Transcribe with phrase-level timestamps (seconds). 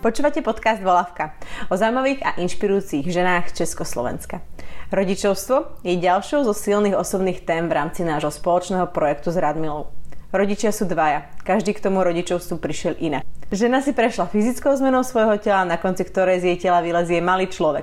[0.00, 1.36] Počúvate podcast Volavka
[1.68, 4.40] o zaujímavých a inšpirujúcich ženách Československa.
[4.88, 9.92] Rodičovstvo je ďalšou zo silných osobných tém v rámci nášho spoločného projektu s Radmilou.
[10.32, 11.28] Rodičia sú dvaja.
[11.44, 13.20] Každý k tomu rodičovstvu prišiel iné.
[13.50, 17.50] Žena si prešla fyzickou zmenou svojho tela, na konci ktorej z jej tela vylezie malý
[17.50, 17.82] človek.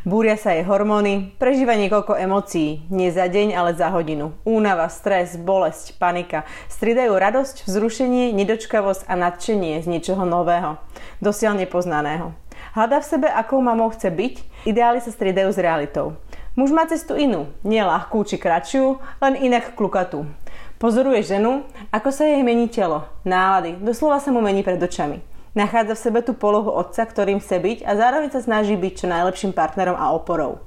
[0.00, 4.32] Búria sa jej hormóny, prežíva niekoľko emócií, nie za deň, ale za hodinu.
[4.48, 6.48] Únava, stres, bolesť, panika.
[6.72, 10.80] Stridajú radosť, vzrušenie, nedočkavosť a nadšenie z niečoho nového,
[11.20, 12.32] dosiaľ nepoznaného.
[12.72, 16.16] Hľada v sebe, akou mamou chce byť, ideály sa striedajú s realitou.
[16.56, 20.24] Muž má cestu inú, nie ľahkú či kratšiu, len inak klukatú.
[20.82, 21.62] Pozoruje ženu,
[21.94, 25.22] ako sa jej mení telo, nálady, doslova sa mu mení pred očami.
[25.54, 29.06] Nachádza v sebe tú polohu otca, ktorým chce byť a zároveň sa snaží byť čo
[29.06, 30.58] najlepším partnerom a oporou.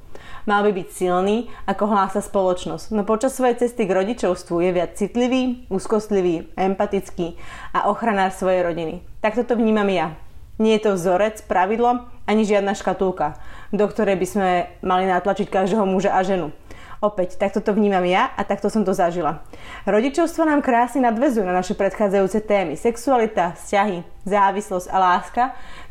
[0.47, 4.95] Mal by byť silný, ako hlása spoločnosť, no počas svojej cesty k rodičovstvu je viac
[4.95, 7.35] citlivý, úzkostlivý, empatický
[7.75, 9.03] a ochranár svojej rodiny.
[9.19, 10.15] Takto to vnímam ja.
[10.55, 13.35] Nie je to vzorec, pravidlo, ani žiadna škatulka,
[13.75, 16.55] do ktorej by sme mali natlačiť každého muža a ženu.
[16.97, 19.45] Opäť, takto to vnímam ja a takto som to zažila.
[19.85, 22.73] Rodičovstvo nám krásne nadvezuje na naše predchádzajúce témy.
[22.73, 25.43] Sexualita, vzťahy, závislosť a láska,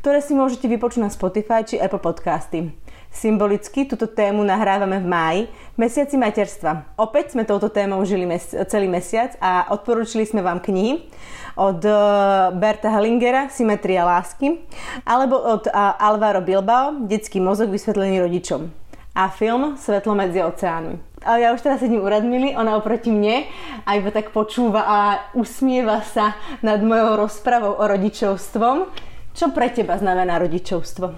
[0.03, 2.75] ktoré si môžete vypočuť na Spotify či Apple Podcasty.
[3.15, 5.41] Symbolicky túto tému nahrávame v máji,
[5.79, 6.91] mesiaci materstva.
[6.99, 11.07] Opäť sme touto témou žili mes- celý mesiac a odporúčili sme vám knihy
[11.57, 14.61] od uh, Berta Hellingera Symetria lásky
[15.09, 18.86] alebo od Alvaro Bilbao Detský mozog vysvetlený rodičom
[19.17, 21.01] a film Svetlo medzi oceánmi.
[21.25, 23.49] Ale ja už teraz sedím u Radmily, ona oproti mne
[23.89, 24.99] a iba tak počúva a
[25.33, 28.93] usmieva sa nad mojou rozpravou o rodičovstvom.
[29.33, 31.17] Čo pre teba znamená rodičovstvo?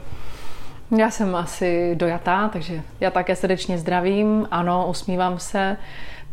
[0.97, 4.49] Já jsem asi dojatá, takže já také srdečně zdravím.
[4.51, 5.77] Ano, usmívám se.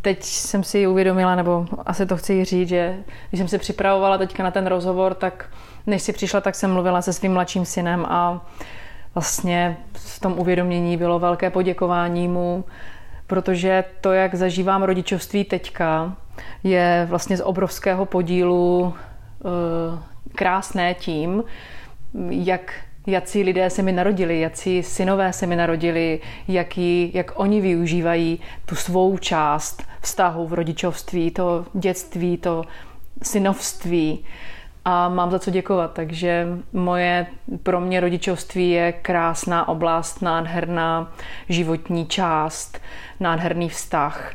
[0.02, 2.98] Teď jsem si uvědomila, nebo asi to chci říct, že
[3.30, 5.46] když jsem se připravovala teďka na ten rozhovor, tak
[5.88, 8.46] než si přišla, tak jsem mluvila se svým mladším synem a
[9.16, 12.66] vlastně v tom uvědomění bylo velké poděkování mu,
[13.28, 16.18] protože to, jak zažívám rodičovství teďka,
[16.64, 20.00] je vlastně z obrovského podílu eh,
[20.36, 21.44] krásné tím,
[22.30, 22.74] jak
[23.08, 28.76] jaký lidé se mi narodili, jaký synové se mi narodili, jaký, jak oni využívají tu
[28.76, 32.64] svou část vztahu v rodičovství, to dětství, to
[33.24, 34.26] synovství
[34.86, 35.94] a mám za co děkovat.
[35.94, 37.28] Takže moje,
[37.64, 41.12] pro mě rodičovství je krásná oblast, nádherná
[41.50, 42.80] životní část,
[43.20, 44.34] nádherný vztah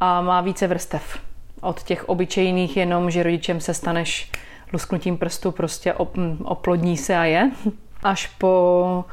[0.00, 1.18] a má více vrstev.
[1.60, 4.32] Od těch obyčejných jenom, že rodičem se staneš
[4.72, 5.94] lusknutím prstu, prostě
[6.44, 7.50] oplodní se a je,
[8.02, 9.04] až po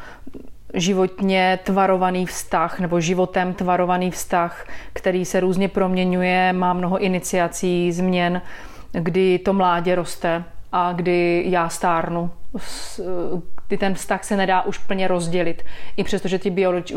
[0.74, 8.42] životně tvarovaný vztah nebo životem tvarovaný vztah, který se různě proměňuje, má mnoho iniciací, změn,
[8.92, 12.32] kdy to mládě roste a kdy já stárnu,
[13.68, 15.66] kdy ten vztah se nedá už plně rozdělit.
[15.98, 16.50] I přesto, že ty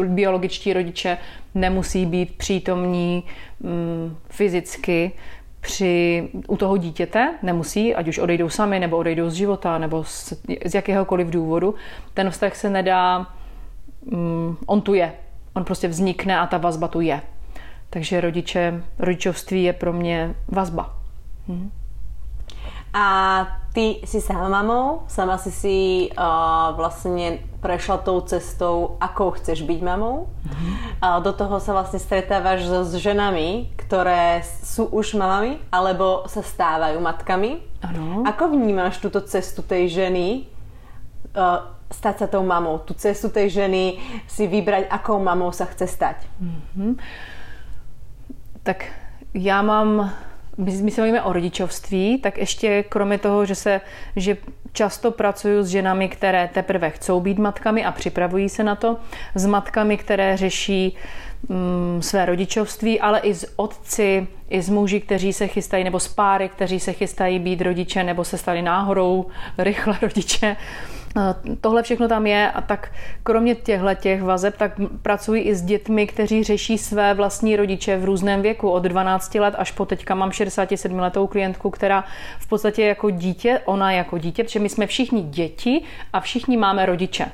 [0.06, 1.18] biologičtí rodiče
[1.54, 3.24] nemusí být přítomní
[3.60, 5.12] mm, fyzicky
[5.60, 10.32] při, u toho dítěte, nemusí, ať už odejdou sami, nebo odejdou z života, nebo z,
[10.64, 11.74] z jakéhokoliv důvodu,
[12.14, 13.26] ten vztah se nedá,
[14.04, 15.12] mm, on tu je.
[15.54, 17.20] On prostě vznikne a ta vazba tu je.
[17.90, 20.96] Takže rodiče, rodičovství je pro mě vazba.
[21.48, 21.70] Mhm.
[22.92, 23.06] A
[23.72, 25.76] ty si sama mamou, sama si si
[26.12, 30.28] uh, vlastne prešla tou cestou, akou chceš byť mamou.
[30.28, 30.72] Mm-hmm.
[31.00, 36.44] A do toho sa vlastne stretávaš so, s ženami, ktoré sú už mamami, alebo sa
[36.44, 37.64] stávajú matkami.
[37.80, 38.28] Ano.
[38.28, 40.44] Ako vnímáš túto cestu tej ženy,
[41.32, 42.76] uh, stať sa tou mamou?
[42.84, 43.96] Tú cestu tej ženy
[44.28, 46.28] si vybrať, akou mamou sa chce stať?
[46.44, 46.92] Mm-hmm.
[48.62, 48.84] Tak
[49.34, 50.12] já mám
[50.56, 53.80] my, my se bavíme o rodičovství, tak ještě kromě toho, že, se,
[54.16, 54.36] že
[54.72, 58.96] často pracuju s ženami, které teprve chcou být matkami a připravují se na to,
[59.34, 60.96] s matkami, které řeší
[61.48, 66.08] mm, své rodičovství, ale i s otci, i s muži, kteří se chystají, nebo s
[66.08, 69.26] páry, kteří se chystají být rodiče, nebo se stali náhodou
[69.58, 70.56] rychle rodiče.
[71.60, 72.92] Tohle všechno tam je a tak
[73.22, 74.72] kromě těchto těch vazeb, tak
[75.02, 79.54] pracuji i s dětmi, kteří řeší své vlastní rodiče v různém věku, od 12 let
[79.58, 82.04] až po teďka mám 67 letou klientku, která
[82.38, 85.82] v podstatě jako dítě, ona jako dítě, protože my jsme všichni děti
[86.12, 87.26] a všichni máme rodiče.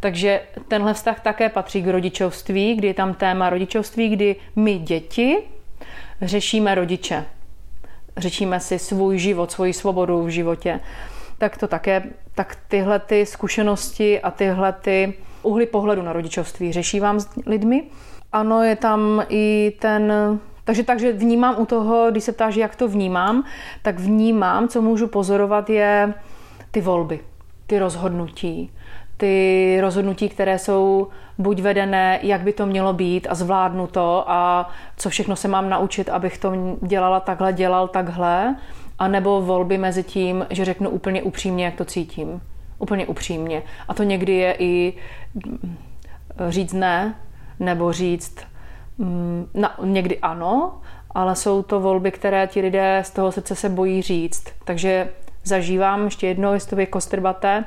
[0.00, 5.36] Takže tenhle vztah také patří k rodičovství, kdy je tam téma rodičovství, kdy my děti
[6.22, 7.24] řešíme rodiče.
[8.16, 10.80] Řešíme si svůj život, svoji svobodu v životě
[11.38, 12.02] tak to také,
[12.38, 17.84] tak tyhle ty zkušenosti a tyhle ty uhly pohledu na rodičovství řeší vám s lidmi.
[18.32, 20.12] Ano, je tam i ten
[20.64, 23.44] takže, takže vnímám u toho, když se ptáš, jak to vnímám,
[23.82, 26.14] tak vnímám, co můžu pozorovat, je
[26.70, 27.20] ty volby.
[27.66, 28.70] ty rozhodnutí.
[29.16, 31.08] Ty rozhodnutí, které jsou
[31.38, 35.68] buď vedené, jak by to mělo být a zvládnu to a co všechno se mám
[35.68, 36.52] naučit, abych to
[36.82, 38.56] dělala takhle, dělal takhle,
[38.98, 42.40] a nebo volby mezi tím, že řeknu úplně upřímně, jak to cítím.
[42.78, 43.62] Úplně upřímně.
[43.88, 44.94] A to někdy je i
[45.34, 45.76] mm,
[46.48, 47.14] říct ne,
[47.60, 48.38] nebo říct
[48.98, 50.80] mm, na, někdy ano,
[51.10, 54.44] ale jsou to volby, které ti lidé z toho srdce se bojí říct.
[54.64, 55.08] Takže
[55.44, 57.64] zažívám ještě jednou, jestli to je kostrbaté,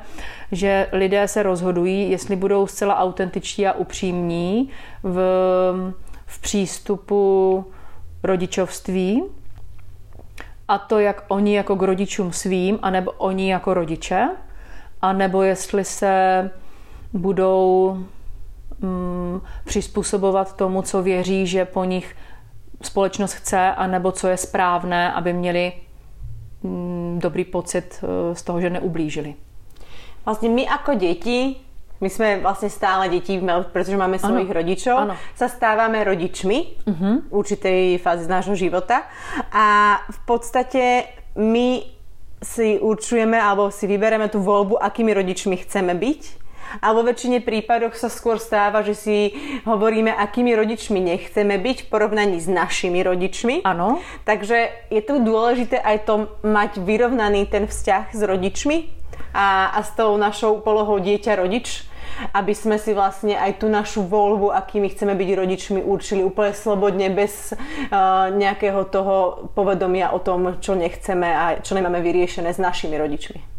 [0.52, 4.70] že lidé se rozhodují, jestli budou zcela autentičtí a upřímní
[5.02, 5.16] v,
[6.26, 7.64] v přístupu
[8.22, 9.22] rodičovství,
[10.68, 14.28] a to jak oni jako k rodičům svým, anebo oni jako rodiče,
[15.02, 16.50] anebo jestli se
[17.12, 17.96] budou
[18.80, 22.16] mm, přizpůsobovat tomu, co věří, že po nich
[22.82, 25.72] společnost chce, anebo co je správné, aby měli
[26.62, 29.34] mm, dobrý pocit eh, z toho, že neublížili.
[30.24, 31.56] Vlastně my jako děti
[32.02, 34.58] my jsme vlastně stále děti, protože máme svojich ano.
[34.58, 35.14] rodičov, ano.
[35.38, 37.30] sa stávame rodičmi uh-huh.
[37.30, 39.06] určitej fázi z nášho života
[39.54, 41.06] a v podstate
[41.38, 41.86] my
[42.42, 46.42] si určujeme alebo si vybereme tú voľbu, akými rodičmi chceme byť.
[46.80, 49.16] A vo väčšine prípadoch sa skôr stáva, že si
[49.68, 53.60] hovoríme, akými rodičmi nechceme byť v porovnaní s našimi rodičmi.
[53.62, 54.00] Áno.
[54.24, 58.88] Takže je tu dôležité aj to mať vyrovnaný ten vzťah s rodičmi
[59.36, 61.91] a, a s tou našou polohou dieťa rodič
[62.30, 67.10] aby sme si vlastne aj tú našu voľbu, akými chceme byť rodičmi, určili úplne slobodne,
[67.10, 72.94] bez uh, nejakého toho povedomia o tom, čo nechceme a čo nemáme vyriešené s našimi
[72.98, 73.52] rodičmi.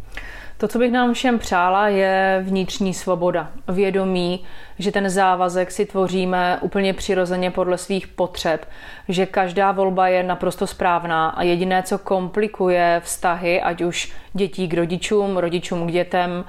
[0.57, 3.51] To, co bych nám všem přála, je vnitřní svoboda.
[3.67, 4.43] Vědomí,
[4.79, 8.69] že ten závazek si tvoříme úplně přirozeně podle svých potřeb,
[9.09, 14.73] že každá volba je naprosto správná a jediné, co komplikuje vztahy, ať už dětí k
[14.73, 16.45] rodičům, rodičům k dětem,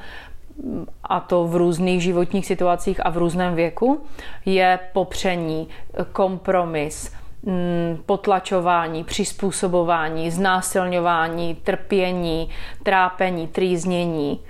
[1.04, 4.00] a to v různých životních situacích a v různém věku,
[4.46, 5.68] je popření,
[6.12, 7.12] kompromis,
[7.42, 12.50] mm, potlačování, přizpůsobování, znásilňování, trpění,
[12.82, 14.40] trápení, trýznění.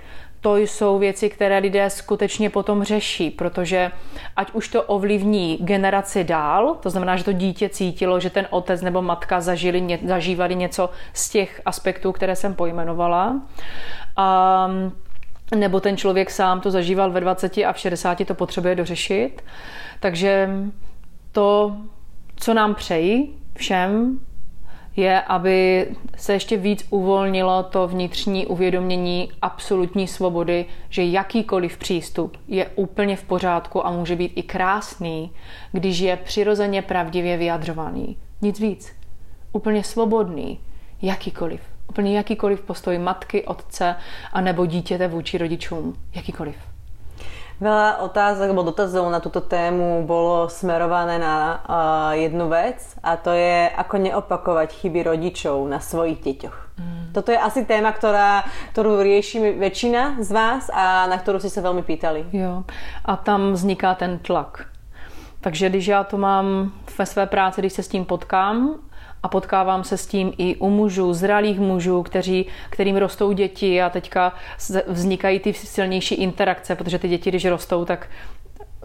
[0.41, 3.91] To jsou věci, které lidé skutečně potom řeší, protože
[4.35, 8.81] ať už to ovlivní generaci dál, to znamená, že to dítě cítilo, že ten otec
[8.81, 13.41] nebo matka zažili, zažívali něco z těch aspektů, které jsem pojmenovala.
[14.17, 14.69] A
[15.55, 19.41] nebo ten člověk sám to zažíval ve 20 a v 60 to potřebuje dořešit.
[19.99, 20.49] Takže
[21.31, 21.77] to,
[22.35, 24.19] co nám přeji všem,
[24.95, 25.87] je, aby
[26.17, 33.23] se ještě víc uvolnilo to vnitřní uvědomění absolutní svobody, že jakýkoliv přístup je úplně v
[33.23, 35.31] pořádku a může být i krásný,
[35.71, 38.17] když je přirozeně pravdivě vyjadřovaný.
[38.41, 38.95] Nic víc.
[39.51, 40.59] Úplně svobodný.
[41.01, 41.74] Jakýkoliv.
[41.95, 43.95] Úplně jakýkoliv postoj matky, otce
[44.33, 45.95] a nebo dítěte vůči rodičům.
[46.15, 46.55] Jakýkoliv.
[47.63, 53.31] Veľa otázok alebo dotazov na túto tému bolo smerované na uh, jednu vec a to
[53.31, 56.57] je, ako neopakovať chyby rodičov na svojich deťoch.
[56.75, 57.15] Mm.
[57.15, 58.43] Toto je asi téma, ktorá,
[58.75, 62.27] ktorú rieši väčšina z vás a na ktorú si sa veľmi pýtali.
[62.35, 62.67] Jo.
[63.07, 64.67] A tam vzniká ten tlak.
[65.39, 68.83] Takže když já to mám ve své práci, když se s tím potkám
[69.25, 73.89] a potkávám se s tím i u mužů, zralých mužů, kteří, kterým rostou děti a
[73.89, 74.33] teďka
[74.87, 78.07] vznikají ty silnější interakce, protože ty děti, když rostou, tak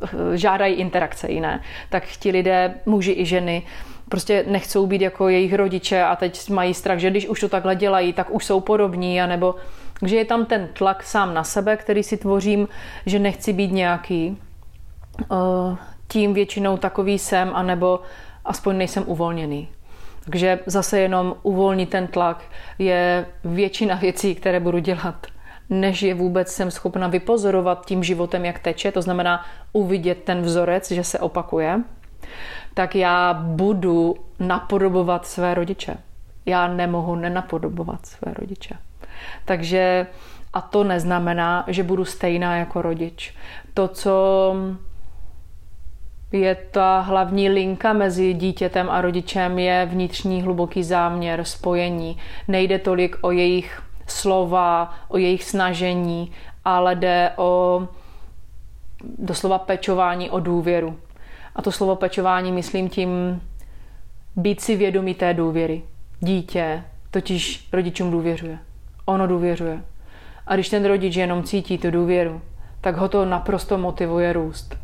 [0.02, 1.62] eh, žádají interakce jiné.
[1.90, 3.62] Tak ti lidé, muži i ženy,
[4.08, 7.76] prostě nechcou být jako jejich rodiče a teď mají strach, že když už to takhle
[7.76, 9.54] dělají, tak už jsou podobní, anebo
[10.00, 12.68] takže je tam ten tlak sám na sebe, který si tvořím,
[13.06, 14.38] že nechci být nějaký.
[15.20, 15.76] Eh,
[16.08, 18.00] tím většinou takový jsem, anebo
[18.44, 19.68] aspoň nejsem uvolněný.
[20.24, 22.44] Takže zase jenom uvolnit ten tlak
[22.78, 25.26] je většina věcí, které budu dělat,
[25.70, 30.90] než je vůbec jsem schopna vypozorovat tím životem, jak teče, to znamená uvidět ten vzorec,
[30.90, 31.80] že se opakuje,
[32.74, 35.96] tak já budu napodobovat své rodiče.
[36.46, 38.74] Já nemohu nenapodobovat své rodiče.
[39.44, 40.06] Takže
[40.52, 43.34] a to neznamená, že budu stejná jako rodič.
[43.74, 44.54] To, co
[46.32, 52.16] je ta hlavní linka mezi dítětem a rodičem je vnitřní hluboký záměr, spojení.
[52.48, 56.32] Nejde tolik o jejich slova, o jejich snažení,
[56.64, 57.82] ale jde o
[59.18, 60.96] doslova pečování o důvěru.
[61.56, 63.42] A to slovo pečování myslím tím
[64.36, 65.82] být si vědomí té důvěry.
[66.20, 68.58] Dítě totiž rodičům důvěřuje.
[69.04, 69.82] Ono důvěřuje.
[70.46, 72.40] A když ten rodič jenom cítí tu důvěru,
[72.80, 74.76] tak ho to naprosto motivuje růst.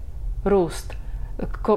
[0.45, 1.06] Růst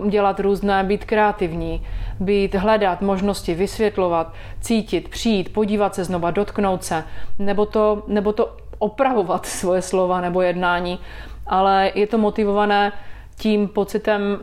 [0.09, 1.83] dělat různé, být kreativní,
[2.19, 7.03] být, hledat možnosti, vysvětlovat, cítit, přijít, podívat se znova, dotknout se,
[7.39, 10.99] nebo to, nebo to opravovat svoje slova nebo jednání,
[11.47, 12.91] ale je to motivované
[13.37, 14.39] tím pocitem,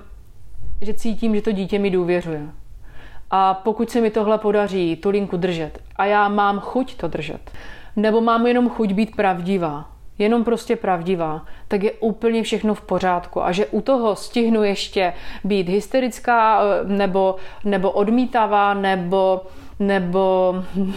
[0.80, 2.42] že cítím, že to dítě mi důvěřuje.
[3.30, 7.50] A pokud se mi tohle podaří tu linku držet a já mám chuť to držet,
[7.96, 13.42] nebo mám jenom chuť být pravdivá, jenom prostě pravdivá, tak je úplně všechno v pořádku.
[13.42, 15.12] A že u toho stihnu ještě
[15.44, 19.42] být hysterická, nebo, nebo odmítavá, nebo,
[19.78, 20.54] nebo,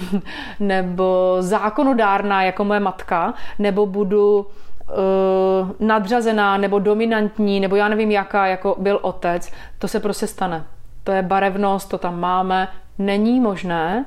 [0.60, 8.48] nebo zákonodárná jako moje matka, nebo budu uh, nadřazená, nebo dominantní, nebo já nevím jaká,
[8.48, 10.64] jako byl otec, to se prostě stane.
[11.04, 12.68] To je barevnost, to tam máme.
[12.98, 14.06] Není možné,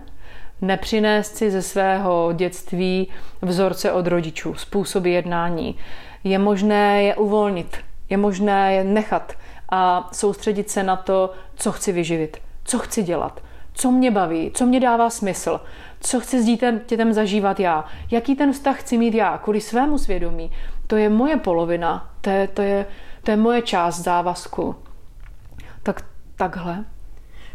[0.62, 3.08] nepřinést si ze svého dětství
[3.42, 5.76] vzorce od rodičů, způsoby jednání.
[6.24, 7.76] Je možné je uvolnit,
[8.10, 9.32] je možné je nechat
[9.68, 13.42] a soustředit se na to, co chci vyživit, co chci dělat,
[13.72, 15.60] co mě baví, co mě dává smysl,
[16.00, 19.98] co chci s dítem, dětem zažívat já, jaký ten vztah chci mít já, kvůli svému
[19.98, 20.52] svědomí.
[20.86, 22.86] To je moje polovina, to je, to je,
[23.22, 24.74] to je moje část závazku.
[25.82, 26.04] Tak
[26.36, 26.84] takhle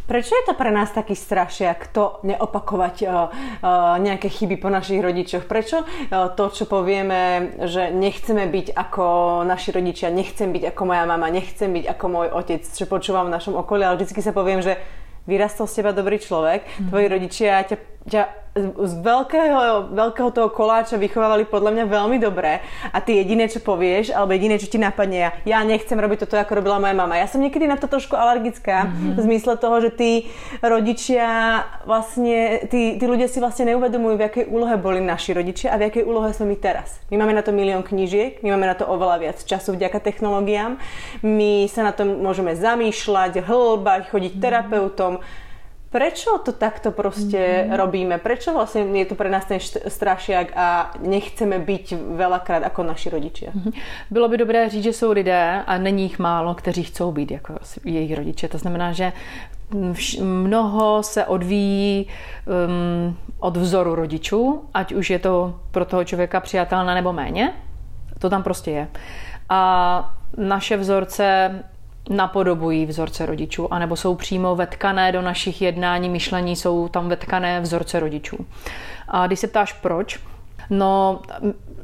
[0.08, 5.04] Prečo je to pre nás taký strašiak to neopakovať uh, uh, nejaké chyby po našich
[5.04, 5.44] rodičoch?
[5.52, 9.06] Prečo uh, to, čo povieme, že nechceme byť ako
[9.44, 13.36] naši rodičia, nechcem byť ako moja mama, nechcem byť ako môj otec, čo počúvam v
[13.36, 14.80] našom okolí, ale vždycky sa poviem, že
[15.28, 16.88] vyrastol z teba dobrý človek, mm.
[16.88, 18.22] tvoji rodičia ťa, ťa
[18.60, 22.60] z veľkého, veľkého toho koláča vychovávali podľa mňa veľmi dobre
[22.92, 26.36] a ty jediné, čo povieš, alebo jediné, čo ti napadne, ja, ja nechcem robiť toto,
[26.36, 27.18] ako robila moja mama.
[27.18, 29.14] Ja som niekedy na to trošku alergická, mm-hmm.
[29.16, 30.12] v zmysle toho, že tí
[30.60, 35.80] rodičia vlastne, tí, tí ľudia si vlastne neuvedomujú, v akej úlohe boli naši rodičia a
[35.80, 37.00] v akej úlohe sme my teraz.
[37.14, 40.82] My máme na to milión knížiek, my máme na to oveľa viac času vďaka technológiám,
[41.22, 44.42] my sa na tom môžeme zamýšľať, hlbať, mm-hmm.
[44.42, 45.22] terapeutom,
[45.90, 47.74] Prečo to takto prostě mm.
[47.74, 48.18] robíme?
[48.18, 53.48] Prečo vlastně je to pre nás ten strašiak a nechceme být velakrát jako naši rodiče?
[53.54, 53.72] Mm.
[54.12, 57.56] Bylo by dobré říct, že jsou lidé a není jich málo, kteří chcou být jako
[57.84, 58.48] jejich rodiče.
[58.48, 59.14] To znamená, že
[60.22, 62.08] mnoho se odvíjí
[62.68, 67.54] um, od vzoru rodičů, ať už je to pro toho člověka přijatelné nebo méně.
[68.20, 68.88] To tam prostě je.
[69.50, 71.50] A naše vzorce
[72.10, 78.00] napodobují vzorce rodičů, anebo jsou přímo vetkané do našich jednání, myšlení, jsou tam vetkané vzorce
[78.00, 78.46] rodičů.
[79.08, 80.20] A když se ptáš proč,
[80.70, 81.20] no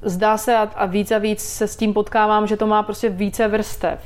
[0.02, 3.48] zdá se a víc a víc se s tím potkávám, že to má prostě více
[3.48, 4.00] vrstev.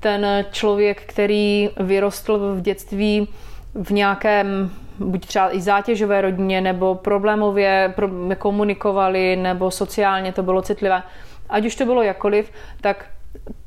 [0.00, 3.28] Ten člověk, který vyrostl v dětství
[3.74, 7.94] v nějakém buď třeba i zátěžové rodině, nebo problémově
[8.38, 11.02] komunikovali, nebo sociálně to bylo citlivé,
[11.48, 13.04] ať už to bylo jakoliv, tak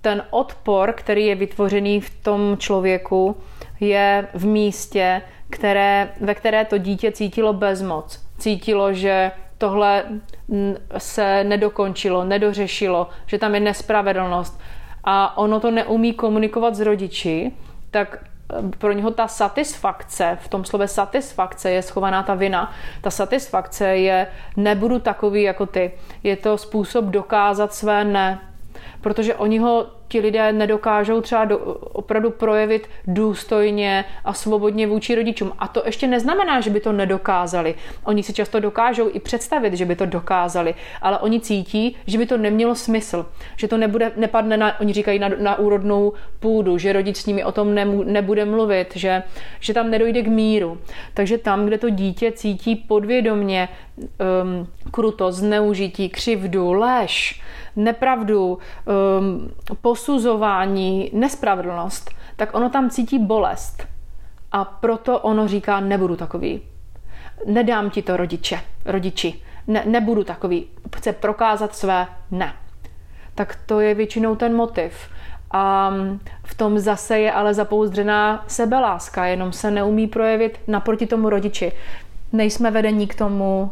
[0.01, 3.37] ten odpor, který je vytvořený v tom člověku,
[3.79, 8.19] je v místě, které, ve které to dítě cítilo bezmoc.
[8.37, 10.03] Cítilo, že tohle
[10.97, 14.59] se nedokončilo, nedořešilo, že tam je nespravedlnost
[15.03, 17.51] a ono to neumí komunikovat s rodiči,
[17.91, 22.73] tak eh, pro něho ta satisfakce, v tom slově satisfakce je schovaná ta vina.
[23.01, 25.91] Ta satisfakce je nebudu takový jako ty.
[26.23, 28.39] Je to způsob dokázat své ne,
[29.01, 31.57] protože oni ho ti lidé nedokážou třeba do,
[31.93, 35.51] opravdu projevit důstojně a svobodně vůči rodičům.
[35.59, 37.75] A to ještě neznamená, že by to nedokázali.
[38.03, 42.25] Oni si často dokážou i představit, že by to dokázali, ale oni cítí, že by
[42.25, 43.25] to nemělo smysl,
[43.55, 47.43] že to nebude, nepadne na, oni říkají, na, na úrodnou půdu, že rodič s nimi
[47.43, 49.23] o tom nemů, nebude mluvit, že,
[49.59, 50.77] že tam nedojde k míru.
[51.13, 57.41] Takže tam, kde to dítě cítí podvědomně um, kruto, zneužití, křivdu, lež,
[57.75, 58.57] nepravdu,
[59.19, 59.51] um,
[59.99, 63.87] posuzování, nespravedlnost, tak ono tam cítí bolest.
[64.51, 66.61] A proto ono říká, nebudu takový.
[67.45, 69.41] Nedám ti to rodiče, rodiči.
[69.67, 70.65] Ne, nebudu takový.
[70.95, 72.53] Chce prokázat své ne.
[73.35, 74.93] Tak to je většinou ten motiv.
[75.51, 75.93] A
[76.43, 81.71] v tom zase je ale zapouzdřená sebeláska, jenom se neumí projevit naproti tomu rodiči.
[82.31, 83.71] Nejsme vedení k tomu,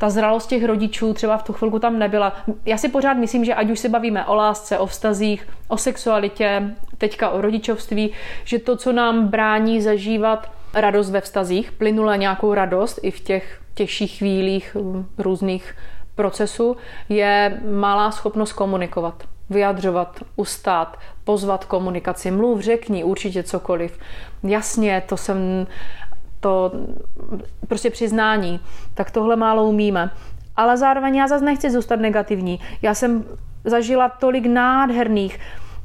[0.00, 2.32] ta zralost těch rodičů třeba v tu chvilku tam nebyla.
[2.64, 6.76] Já si pořád myslím, že ať už se bavíme o lásce, o vztazích, o sexualitě,
[6.98, 8.12] teďka o rodičovství,
[8.44, 13.60] že to, co nám brání zažívat radost ve vztazích, plynule nějakou radost i v těch
[13.74, 15.74] těžších chvílích mm, různých
[16.14, 16.76] procesů,
[17.08, 23.98] je malá schopnost komunikovat vyjadřovat, ustát, pozvat komunikaci, mluv, řekni určitě cokoliv.
[24.42, 25.66] Jasně, to jsem
[26.40, 26.72] to
[27.68, 28.60] prostě přiznání,
[28.94, 30.10] tak tohle málo umíme.
[30.56, 32.60] Ale zároveň já zase nechci zůstat negativní.
[32.82, 33.24] Já jsem
[33.64, 35.38] zažila tolik nádherných,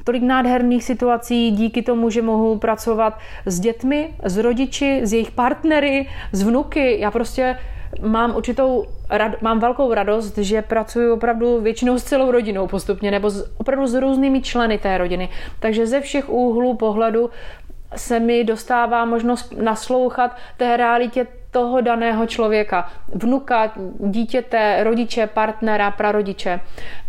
[0.03, 6.09] tolik nádherných situací díky tomu, že mohu pracovat s dětmi, s rodiči, s jejich partnery,
[6.31, 6.99] s vnuky.
[6.99, 7.57] Já prostě
[8.01, 13.29] mám určitou rad, mám velkou radost, že pracuji opravdu většinou s celou rodinou postupně, nebo
[13.29, 15.29] s, opravdu s různými členy té rodiny.
[15.59, 17.29] Takže ze všech úhlů pohledu
[17.95, 26.59] se mi dostává možnost naslouchat té realitě toho daného člověka, vnuka, dítěte, rodiče, partnera, prarodiče.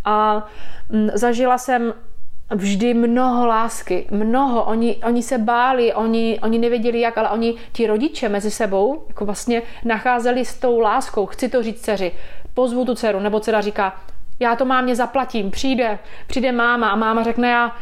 [0.05, 0.47] A
[0.89, 1.95] mm, zažila jsem
[2.55, 4.65] vždy mnoho lásky, mnoho.
[4.65, 9.25] Oni, oni se báli, oni, oni nevěděli jak, ale oni, ti rodiče mezi sebou, jako
[9.25, 11.27] vlastně nacházeli s tou láskou.
[11.27, 12.13] Chci to říct dceři,
[12.55, 13.97] pozvu tu dceru, nebo dcera říká,
[14.41, 17.77] já to mámě zaplatím, přijde, přijde máma a máma řekne, já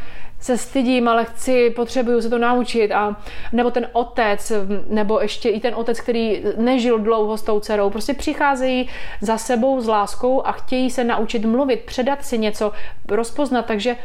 [0.44, 2.92] se stydím, ale chci, potřebuju se to naučit.
[2.92, 3.16] A,
[3.52, 4.52] nebo ten otec,
[4.88, 8.88] nebo ještě i ten otec, který nežil dlouho s tou dcerou, prostě přicházejí
[9.20, 12.72] za sebou s láskou a chtějí se naučit mluvit, předat si něco,
[13.08, 13.66] rozpoznat.
[13.66, 13.96] Takže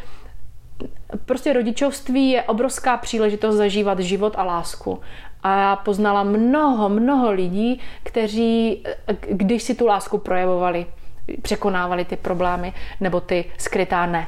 [1.25, 4.99] prostě rodičovství je obrovská příležitost zažívat život a lásku.
[5.43, 8.83] A já poznala mnoho, mnoho lidí, kteří,
[9.29, 10.85] když si tu lásku projevovali,
[11.41, 14.27] překonávali ty problémy nebo ty skrytá ne.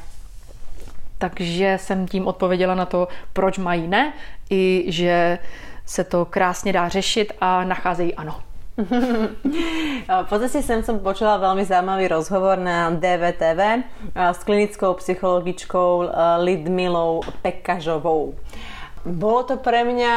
[1.21, 4.13] Takže jsem tím odpověděla na to, proč mají ne,
[4.49, 5.39] i že
[5.85, 8.41] se to krásně dá řešit a nacházejí ano.
[10.25, 13.83] v podstate sem som počula veľmi zaujímavý rozhovor na DVTV
[14.15, 16.09] s klinickou psychologičkou
[16.41, 18.33] Lidmilou Pekažovou.
[19.01, 20.15] Bolo to pre mňa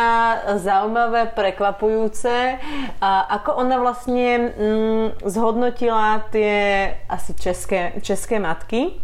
[0.60, 2.60] zaujímavé, prekvapujúce.
[3.00, 9.03] A ako ona vlastne mm, zhodnotila tie asi české, české matky,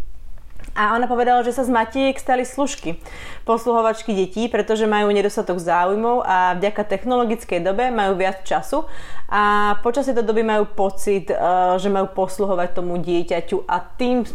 [0.71, 2.95] a ona povedala, že sa z matiek stali služky,
[3.43, 8.87] posluhovačky detí, pretože majú nedostatok záujmov a vďaka technologickej dobe majú viac času
[9.27, 11.37] a počas tejto doby majú pocit, eh,
[11.75, 14.29] že majú posluhovať tomu dieťaťu a tým eh,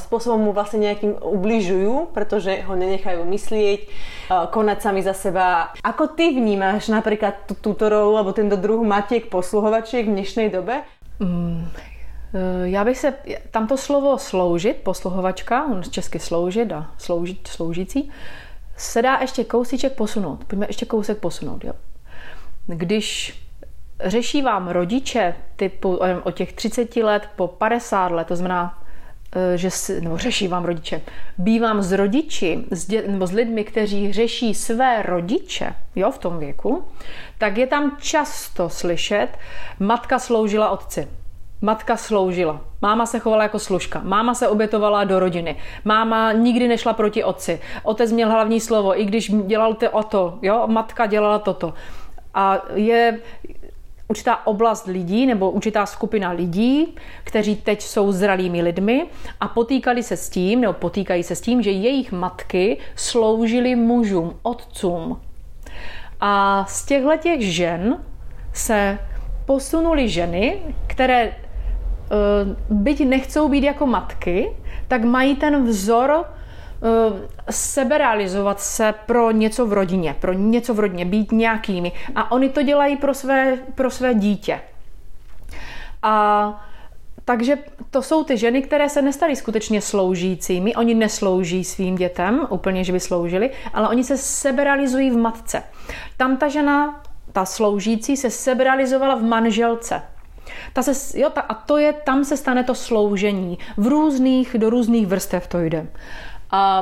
[0.00, 3.90] spôsobom mu vlastne nejakým ubližujú, pretože ho nenechajú myslieť, eh,
[4.28, 5.72] konať sami za seba.
[5.84, 10.84] Ako ty vnímaš napríklad túto rolu alebo tento druh matiek posluhovačiek v dnešnej dobe?
[11.20, 11.93] Mm, Eh,
[12.64, 13.14] já bych se,
[13.50, 18.10] tamto slovo sloužit, posluhovačka, česky sloužit a sloužit, sloužící,
[18.76, 20.44] se dá ještě kousíček posunout.
[20.44, 21.64] Pojďme ještě kousek posunout.
[21.64, 21.72] Jo.
[22.66, 23.40] Když
[24.04, 28.82] řeší vám rodiče typu o těch 30 let po 50 let, to znamená,
[29.36, 31.00] eh, že si, nebo řeší vám rodiče,
[31.38, 36.38] bývám s rodiči s dě, nebo s lidmi, kteří řeší své rodiče jo, v tom
[36.38, 36.84] věku,
[37.38, 39.28] tak je tam často slyšet,
[39.78, 41.08] matka sloužila otci
[41.64, 42.60] Matka sloužila.
[42.82, 44.00] Máma se chovala jako služka.
[44.04, 45.56] Máma se obětovala do rodiny.
[45.84, 47.60] Máma nikdy nešla proti otci.
[47.82, 50.38] Otec měl hlavní slovo, i když dělal to o to.
[50.42, 50.62] Jo?
[50.66, 51.74] Matka dělala toto.
[52.34, 53.20] A je
[54.08, 59.06] určitá oblast lidí nebo určitá skupina lidí, kteří teď jsou zralými lidmi
[59.40, 64.36] a potýkali se s tím, nebo potýkají se s tím, že jejich matky sloužily mužům,
[64.42, 65.20] otcům.
[66.20, 68.04] A z těchto těch žen
[68.52, 68.98] se
[69.46, 71.43] posunuli ženy, které
[72.70, 74.50] byť nechcou být jako matky,
[74.88, 81.04] tak mají ten vzor eh, seberealizovat se pro něco v rodině, pro něco v rodině,
[81.04, 81.92] být nějakými.
[82.14, 84.60] A oni to dělají pro své, pro své dítě.
[86.02, 86.66] A
[87.24, 87.58] takže
[87.90, 90.74] to jsou ty ženy, které se nestaly skutečně sloužícími.
[90.74, 95.62] Oni neslouží svým dětem, úplně, že by sloužili, ale oni se seberealizují v matce.
[96.16, 100.02] Tam ta žena, ta sloužící, se seberealizovala v manželce.
[100.72, 103.58] Ta se, jo, ta, a to je, tam se stane to sloužení.
[103.76, 105.86] V různých, do různých vrstev to jde.
[106.50, 106.80] A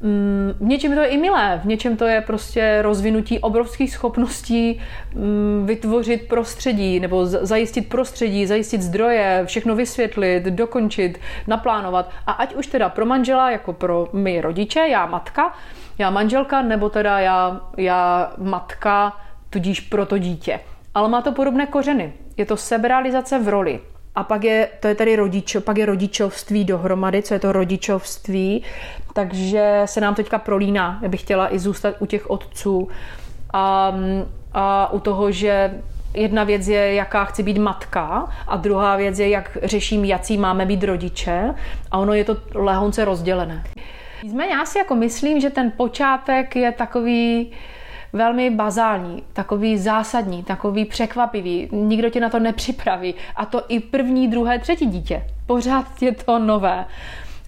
[0.00, 4.80] mm, v něčem to je i milé, v něčem to je prostě rozvinutí obrovských schopností
[5.14, 12.10] mm, vytvořit prostředí nebo zajistit prostředí, zajistit zdroje, všechno vysvětlit, dokončit, naplánovat.
[12.26, 15.54] A ať už teda pro manžela, jako pro my rodiče, já matka,
[15.98, 19.16] já manželka, nebo teda já, já matka,
[19.50, 20.60] tudíž pro to dítě.
[20.94, 23.80] Ale má to podobné kořeny je to seberealizace v roli.
[24.14, 28.62] A pak je, to je tady rodič, pak je rodičovství dohromady, co je to rodičovství.
[29.14, 30.98] Takže se nám teďka prolíná.
[31.02, 32.88] Já bych chtěla i zůstat u těch otců
[33.52, 33.94] a,
[34.52, 35.80] a u toho, že
[36.14, 40.66] jedna věc je, jaká chci být matka a druhá věc je, jak řeším, jaký máme
[40.66, 41.54] být rodiče
[41.90, 43.64] a ono je to lehonce rozdělené.
[44.22, 47.52] Nicméně já si jako myslím, že ten počátek je takový,
[48.12, 51.68] velmi bazální, takový zásadní, takový překvapivý.
[51.72, 53.14] Nikdo tě na to nepřipraví.
[53.36, 55.22] A to i první, druhé, třetí dítě.
[55.46, 56.84] Pořád je to nové.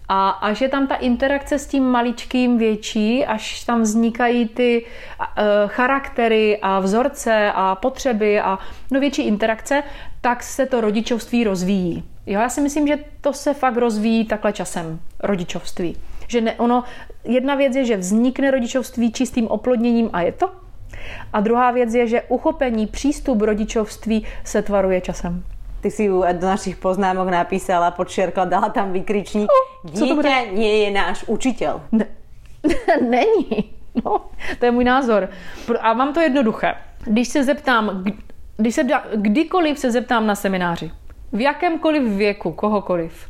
[0.08, 5.26] A až je tam ta interakce s tím maličkým větší, až tam vznikají ty uh,
[5.66, 8.58] charaktery a vzorce a potřeby a
[8.90, 9.82] no větší interakce,
[10.20, 12.04] tak se to rodičovství rozvíjí.
[12.26, 15.96] Jo, já si myslím, že to se fakt rozvíjí takhle časem, rodičovství.
[16.28, 16.84] Že ne, ono,
[17.24, 20.50] jedna věc je, že vznikne rodičovství čistým oplodněním a je to.
[21.32, 25.44] A druhá věc je, že uchopení, přístup rodičovství se tvaruje časem.
[25.80, 29.50] ty si ju do našich poznámok napísala, podčiarkla, dala tam vykričník.
[29.52, 31.80] Oh, Dítě nie je náš učitel.
[31.92, 32.06] Ne,
[33.00, 33.70] není.
[34.04, 34.20] No,
[34.58, 35.28] to je můj názor.
[35.80, 36.74] A mám to jednoduché.
[37.04, 38.04] Když se zeptám,
[38.56, 38.82] když se,
[39.14, 40.90] kdykoliv se zeptám na semináři,
[41.32, 43.26] v jakémkoliv věku, kohokoliv,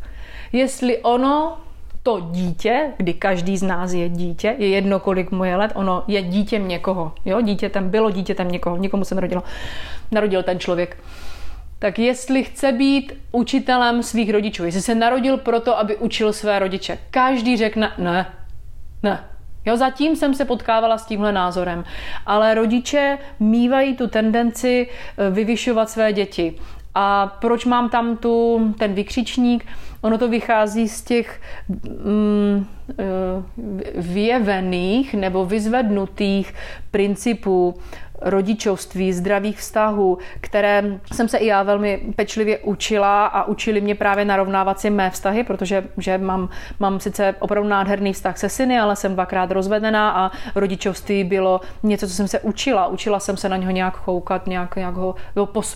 [0.52, 1.58] jestli ono
[2.04, 6.04] to dítě, kdy každý z nás je dítě, je jedno, kolik mu je let, ono
[6.08, 7.12] je dítěm někoho.
[7.24, 7.40] Jo?
[7.40, 9.42] Dítětem bylo dítětem někoho, někomu se narodilo,
[10.10, 10.96] narodil ten člověk.
[11.78, 16.98] Tak jestli chce být učitelem svých rodičů, jestli se narodil proto, aby učil své rodiče,
[17.10, 18.26] každý řekne ne,
[19.02, 19.24] ne.
[19.66, 21.84] Jo, zatím jsem se potkávala s tímhle názorem,
[22.26, 26.54] ale rodiče mývají tu tendenci eh, vyvyšovat své děti.
[26.94, 29.66] A proč mám tam tu, ten vykřičník?
[30.04, 33.04] Ono to vychází z těch mm, eh,
[33.94, 36.54] vyjevených nebo vyzvednutých
[36.90, 37.74] principů
[38.20, 44.24] rodičovství, zdravých vztahů, které jsem se i já velmi pečlivě učila a učili mě právě
[44.24, 46.48] narovnávat si mé vztahy, protože že mám,
[46.80, 52.08] mám sice opravdu nádherný vztah se syny, ale jsem dvakrát rozvedená a rodičovství bylo něco,
[52.08, 52.86] co jsem se učila.
[52.86, 55.14] Učila jsem se na něho nějak choukat, nějak, nějak ho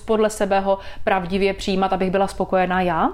[0.04, 3.10] podle sebe ho pravdivě přijímat, abych byla spokojená já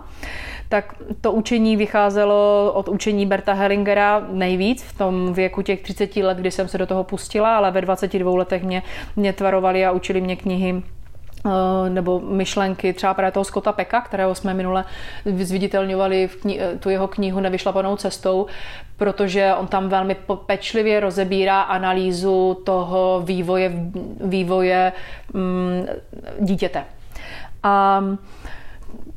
[0.69, 6.39] tak to učení vycházelo od učení Berta Hellingera nejvíc v tom věku těch 30 let,
[6.39, 8.83] kdy jsem se do toho pustila, ale ve 22 letech mě,
[9.17, 10.83] mě tvarovali a učili mě knihy
[11.47, 14.85] eh, nebo myšlenky třeba právě toho Scotta Peka, kterého jsme minule
[15.25, 18.47] zviditelňovali v kni- eh, tu jeho knihu Nevyšlapanou cestou,
[18.97, 23.73] protože on tam velmi pečlivě rozebírá analýzu toho vývoje,
[24.25, 24.93] vývoje
[25.33, 25.87] mm,
[26.41, 26.85] dítěte.
[27.63, 28.03] A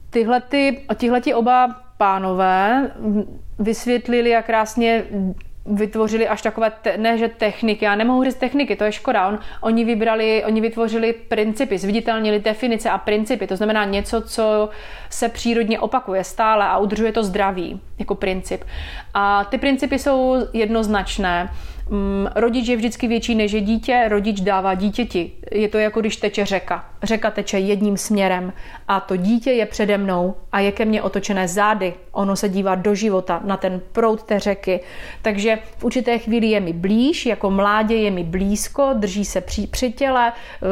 [0.10, 2.92] tyhle, ty, oba pánové
[3.60, 5.04] vysvětlili, jak krásně
[5.66, 9.28] vytvořili až takové, te, ne že techniky, já nemohu říct techniky, to je škoda.
[9.28, 14.70] On, oni vybrali, oni vytvořili principy, zviditelnili definice a principy, to znamená něco, co
[15.10, 18.64] se přírodně opakuje stále a udržuje to zdraví jako princip.
[19.14, 21.50] A ty principy jsou jednoznačné.
[21.90, 25.32] Mm, rodič je vždycky větší než je dítě, rodič dává dítěti.
[25.52, 26.86] Je to jako když teče řeka.
[27.04, 28.54] Řeka teče jedním směrem
[28.88, 31.94] a to dítě je přede mnou a je ke mně otočené zády.
[32.18, 34.80] Ono se dívá do života, na ten proud té řeky.
[35.22, 39.68] Takže v určité chvíli je mi blíž, jako mládě je mi blízko, drží se při,
[39.68, 40.66] při těle, eh,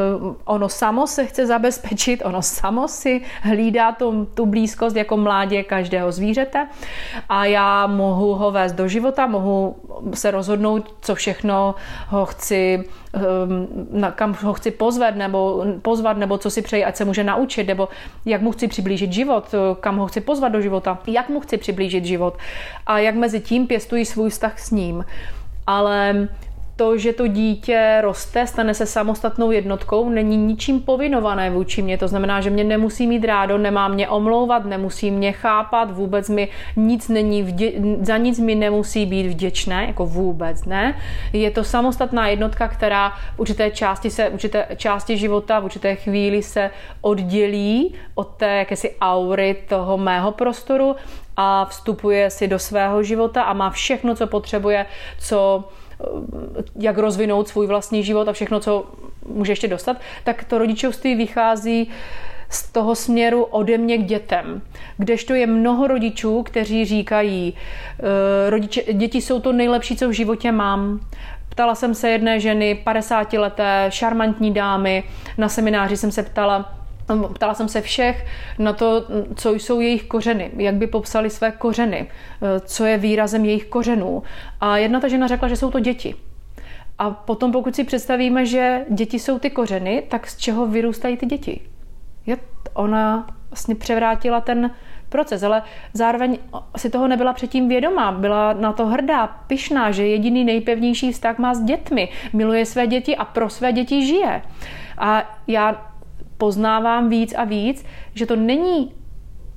[0.46, 6.12] ono samo se chce zabezpečit, ono samo si hlídá tu, tu blízkost jako mládě každého
[6.12, 6.68] zvířete
[7.30, 9.76] a já mohu ho vést do života, mohu
[10.14, 11.76] se rozhodnout, co všechno
[12.08, 12.84] ho chci,
[13.16, 17.68] ehm, kam ho chci pozvat nebo, pozvat, nebo co si přeji, ať se může naučit,
[17.68, 17.90] nebo
[18.26, 22.06] jak mu chci přiblížit život, kam ho chci pozvat do života, jak mu chci přiblížit
[22.06, 22.38] život
[22.88, 25.06] a jak mezi tím pěstují svůj vztah s ním.
[25.68, 26.28] Ale
[26.76, 31.98] to, že to dítě roste, stane se samostatnou jednotkou, není ničím povinované vůči mě.
[31.98, 36.48] To znamená, že mě nemusí mít rádo, nemá mě omlouvat, nemusí mě chápat, vůbec mi
[36.76, 40.96] nic není, vdě- za nic mi nemusí být vděčné, jako vůbec ne.
[41.34, 45.96] Je to samostatná jednotka, která v určité části, se, v určité části života, v určité
[45.96, 50.96] chvíli se oddělí od té jakési aury toho mého prostoru
[51.38, 54.86] a vstupuje si do svého života a má všechno, co potřebuje,
[55.20, 55.64] co
[56.80, 58.86] jak rozvinout svůj vlastní život a všechno, co
[59.28, 61.90] může ještě dostat, tak to rodičovství vychází
[62.50, 64.62] z toho směru ode mě k dětem.
[64.98, 67.54] Kdežto je mnoho rodičů, kteří říkají,
[68.00, 71.00] e, rodiče, děti jsou to nejlepší, co v životě mám.
[71.50, 75.04] Ptala jsem se jedné ženy, 50 leté, šarmantní dámy,
[75.38, 76.75] na semináři jsem se ptala,
[77.34, 78.26] Ptala jsem se všech
[78.60, 79.04] na to,
[79.36, 82.08] co jsou jejich kořeny, jak by popsali své kořeny,
[82.66, 84.24] co je výrazem jejich kořenů.
[84.62, 86.16] A jedna ta žena řekla, že jsou to děti.
[86.98, 91.26] A potom, pokud si představíme, že děti jsou ty kořeny, tak z čeho vyrůstají ty
[91.26, 91.62] děti?
[92.26, 92.38] Je,
[92.74, 94.72] ona vlastně převrátila ten
[95.10, 95.64] proces, ale
[95.94, 96.38] zároveň
[96.78, 101.54] si toho nebyla předtím vědomá, byla na to hrdá, pyšná, že jediný nejpevnější vztah má
[101.54, 104.42] s dětmi, miluje své děti a pro své děti žije.
[104.98, 105.92] A já
[106.38, 108.94] poznávám víc a víc, že to není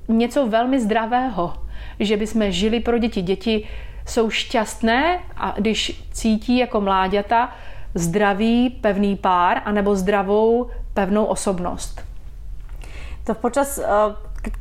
[0.07, 1.53] něco velmi zdravého,
[1.99, 3.21] že bychom žili pro děti.
[3.21, 3.67] Děti
[4.05, 7.53] jsou šťastné a když cítí jako mláďata
[7.93, 12.01] zdravý, pevný pár anebo zdravou, pevnou osobnost.
[13.23, 13.85] To počas, eh,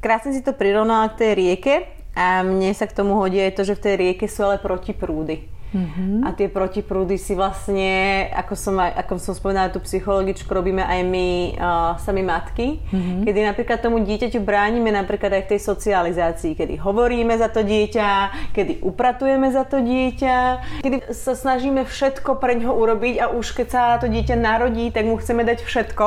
[0.01, 1.83] krásně si to přirovnala k té rieke
[2.17, 6.25] a mně se k tomu hodí to, že v té rieke jsou ale protiprúdy Mm-hmm.
[6.25, 11.01] A tie protiprúdy si vlastne, ako som, aj, ako som spomínala tú psychologičku, robíme aj
[11.05, 11.29] my
[11.61, 13.29] uh, sami matky, mm-hmm.
[13.29, 18.09] kedy napríklad tomu dieťaťu bránime napríklad aj v tej socializácii, kedy hovoríme za to dieťa,
[18.57, 20.37] kedy upratujeme za to dieťa,
[20.81, 25.05] kedy sa snažíme všetko pre ňo urobiť a už keď sa to dieťa narodí, tak
[25.05, 26.07] mu chceme dať všetko.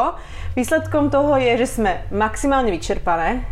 [0.57, 3.45] Výsledkom toho je, že sme maximálne vyčerpané,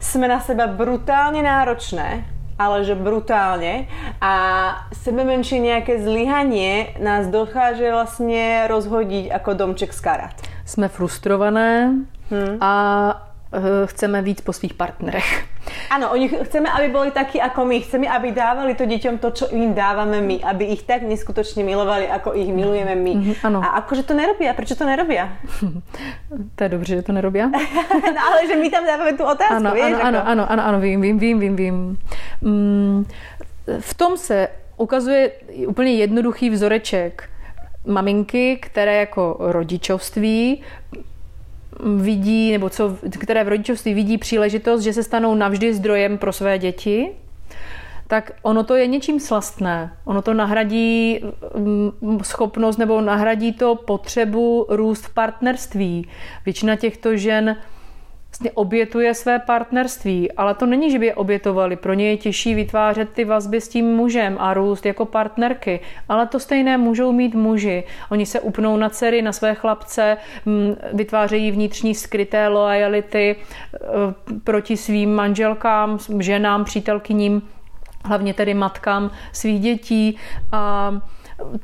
[0.00, 3.88] sme na seba brutálne náročné, ale že brutálne.
[4.20, 4.34] A
[4.92, 10.36] sebe menšie nejaké zlyhanie nás dokáže vlastne rozhodiť ako domček z karát.
[10.68, 12.60] Jsme frustrované hmm.
[12.60, 12.72] a
[13.50, 15.26] Eh, chceme víc po svých partnerech.
[15.90, 17.82] Áno, oni chceme, aby boli takí ako my.
[17.82, 20.38] Chceme, aby dávali to deťom to, čo im dávame my.
[20.38, 23.12] Aby ich tak neskutočne milovali, ako ich milujeme my.
[23.18, 23.58] Mm-hmm, ano.
[23.58, 24.54] A akože to nerobia?
[24.54, 25.34] Prečo to nerobia?
[26.56, 27.50] to je dobře, že to nerobia.
[28.14, 29.98] no, ale že my tam dáváme tu otázku, ano, vieš?
[29.98, 31.76] Ano, ano, ano, ano, ano, vím, vím, vím, vím, vím.
[32.42, 33.04] Mm,
[33.80, 35.30] v tom se ukazuje
[35.66, 37.28] úplně jednoduchý vzoreček
[37.86, 40.62] maminky, které jako rodičovství
[41.96, 46.58] vidí, nebo co, které v rodičovství vidí příležitost, že se stanou navždy zdrojem pro své
[46.58, 47.10] děti,
[48.06, 49.92] tak ono to je něčím slastné.
[50.04, 51.20] Ono to nahradí
[51.56, 56.08] mm, schopnost nebo nahradí to potřebu růst v partnerství.
[56.44, 57.56] Většina těchto žen
[58.30, 61.76] vlastně obětuje své partnerství, ale to není, že by je obětovali.
[61.76, 66.26] Pro ně je těžší vytvářet ty vazby s tím mužem a růst jako partnerky, ale
[66.26, 67.84] to stejné můžou mít muži.
[68.10, 70.16] Oni se upnou na dcery, na své chlapce,
[70.46, 73.78] mm, vytvářejí vnitřní skryté lojality eh,
[74.44, 77.42] proti svým manželkám, ženám, přítelkyním,
[78.04, 80.16] hlavně tedy matkám svých dětí
[80.52, 80.92] a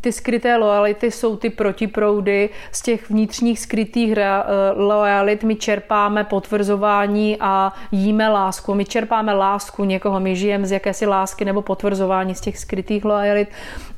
[0.01, 2.51] ty skryté lojality jsou ty protiproudy.
[2.73, 4.43] Z těch vnitřních skrytých eh,
[4.75, 8.75] lojalit my čerpáme potvrzování a jíme lásku.
[8.75, 13.49] My čerpáme lásku někoho, my žijeme z jakési lásky nebo potvrzování z těch skrytých lojalit.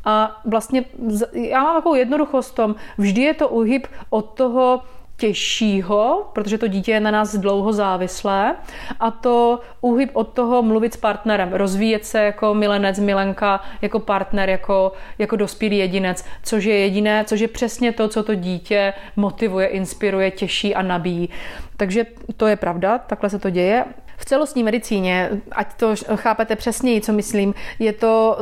[0.05, 0.85] A vlastně
[1.33, 4.83] já mám takovou jednoduchost v tom, vždy je to uhyb od toho,
[5.19, 8.57] těžšího, protože to dítě je na nás dlouho závislé
[9.01, 14.49] a to úhyb od toho mluvit s partnerem, rozvíjet se jako milenec, milenka, jako partner,
[14.51, 19.67] jako, jako dospělý jedinec, což je jediné, což je přesně to, co to dítě motivuje,
[19.67, 21.29] inspiruje, těší a nabíjí.
[21.77, 23.85] Takže to je pravda, takhle se to děje.
[24.17, 28.39] V celostní medicíně, ať to chápete přesněji, co myslím, je to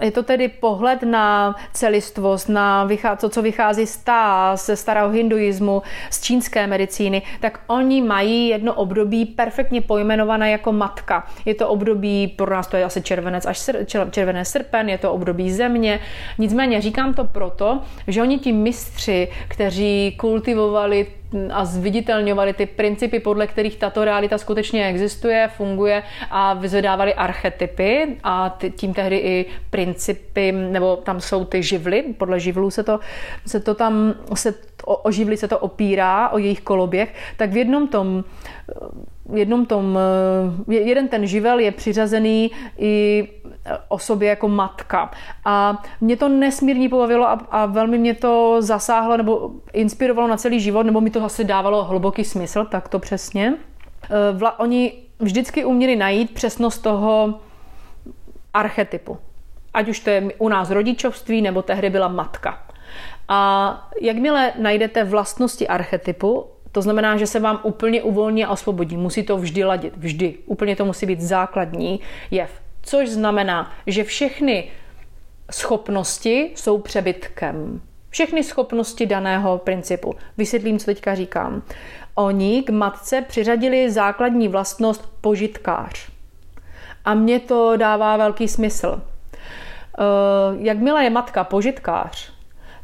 [0.00, 2.88] je to tedy pohled na celistvost, na
[3.20, 8.74] to, co vychází z tá, ze starého hinduismu, z čínské medicíny, tak oni mají jedno
[8.74, 11.26] období perfektně pojmenované jako matka.
[11.44, 15.12] Je to období, pro nás to je asi červenec až sr, červené srpen, je to
[15.12, 16.00] období země.
[16.38, 21.06] Nicméně říkám to proto, že oni ti mistři, kteří kultivovali
[21.52, 28.58] a zviditelňovali ty principy, podle kterých tato realita skutečně existuje, funguje a vyzvedávali archetypy a
[28.76, 33.00] tím tehdy i principy, nebo tam jsou ty živly, podle živlů se to,
[33.46, 34.54] se to tam, se
[34.88, 38.24] o, o živly se to opírá, o jejich koloběh, tak v jednom tom
[39.28, 39.98] v jednom tom,
[40.68, 43.28] jeden ten živel je přiřazený i
[43.88, 45.10] osobě jako matka.
[45.44, 50.60] A mě to nesmírně pobavilo a, a velmi mě to zasáhlo nebo inspirovalo na celý
[50.60, 53.54] život, nebo mi to asi dávalo hluboký smysl, tak to přesně.
[54.04, 57.34] Eh, vla, oni vždycky uměli najít přesnost toho
[58.54, 59.18] archetypu.
[59.74, 62.67] Ať už to je u nás rodičovství, nebo tehdy byla matka.
[63.28, 68.96] A jakmile najdete vlastnosti archetypu, to znamená, že se vám úplně uvolní a osvobodí.
[68.96, 69.96] Musí to vždy ladit.
[69.96, 70.34] Vždy.
[70.46, 72.50] Úplně to musí být základní jev.
[72.82, 74.70] Což znamená, že všechny
[75.50, 77.80] schopnosti jsou přebytkem.
[78.10, 80.14] Všechny schopnosti daného principu.
[80.36, 81.62] Vysvětlím, co teďka říkám.
[82.14, 86.08] Oni k matce přiřadili základní vlastnost požitkář.
[87.04, 89.02] A mně to dává velký smysl.
[89.98, 90.02] Eh,
[90.58, 92.32] jakmile je matka požitkář,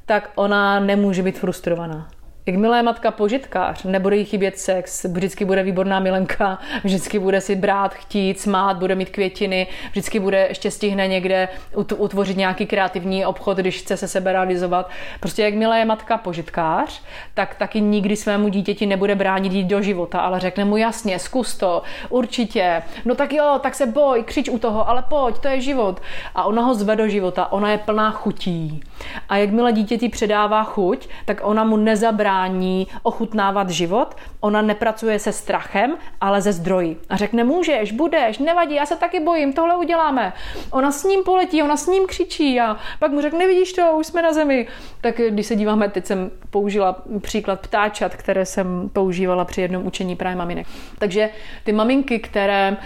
[0.06, 2.08] tak ona nemůže být frustrovaná.
[2.46, 7.56] Jakmile je matka požitkář, nebude jí chybět sex, vždycky bude výborná milenka, vždycky bude si
[7.56, 11.48] brát, chtít, smát, bude mít květiny, vždycky bude ještě stihne někde
[11.96, 14.90] utvořit nějaký kreativní obchod, když chce se sebe realizovat.
[15.20, 17.02] Prostě jakmile je matka požitkář,
[17.34, 21.56] tak taky nikdy svému dítěti nebude bránit jít do života, ale řekne mu jasně, zkus
[21.56, 25.60] to, určitě, no tak jo, tak se boj, křič u toho, ale pojď, to je
[25.60, 26.00] život.
[26.34, 28.80] A ona ho zve do života, ona je plná chutí.
[29.28, 35.32] A jakmile dítěti předává chuť, tak ona mu nezabrá brání ochutnávat život, ona nepracuje se
[35.32, 36.96] strachem, ale ze zdroji.
[37.08, 40.32] A řekne, můžeš, budeš, nevadí, já se taky bojím, tohle uděláme.
[40.70, 44.06] Ona s ním poletí, ona s ním křičí a pak mu řekne, nevidíš to, už
[44.06, 44.66] jsme na zemi.
[45.00, 50.16] Tak když se díváme, teď jsem použila příklad ptáčat, které jsem používala při jednom učení
[50.16, 50.66] právě maminek.
[50.98, 51.30] Takže
[51.64, 52.76] ty maminky, které,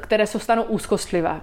[0.00, 1.40] které jsou stanou úzkostlivé,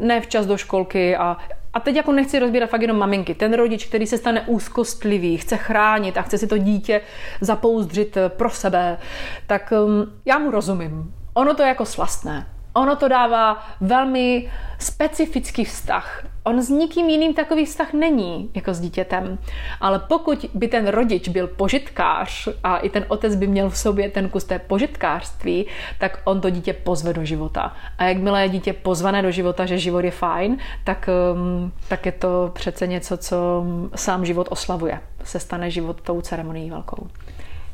[0.00, 1.36] ne včas do školky a
[1.76, 5.56] a teď jako nechci rozbírat fakt jenom maminky, ten rodič, který se stane úzkostlivý, chce
[5.56, 7.00] chránit a chce si to dítě
[7.40, 8.98] zapouzdřit pro sebe,
[9.46, 11.14] tak um, já mu rozumím.
[11.34, 12.46] Ono to je jako slastné.
[12.76, 16.26] Ono to dává velmi specifický vztah.
[16.44, 19.38] On s nikým jiným takový vztah není, jako s dítětem.
[19.80, 24.10] Ale pokud by ten rodič byl požitkář a i ten otec by měl v sobě
[24.10, 25.66] ten kus té požitkářství,
[25.98, 27.72] tak on to dítě pozve do života.
[27.98, 32.12] A jakmile je dítě pozvané do života, že život je fajn, tak, um, tak je
[32.12, 35.00] to přece něco, co sám život oslavuje.
[35.24, 37.06] Se stane život tou ceremonií velkou.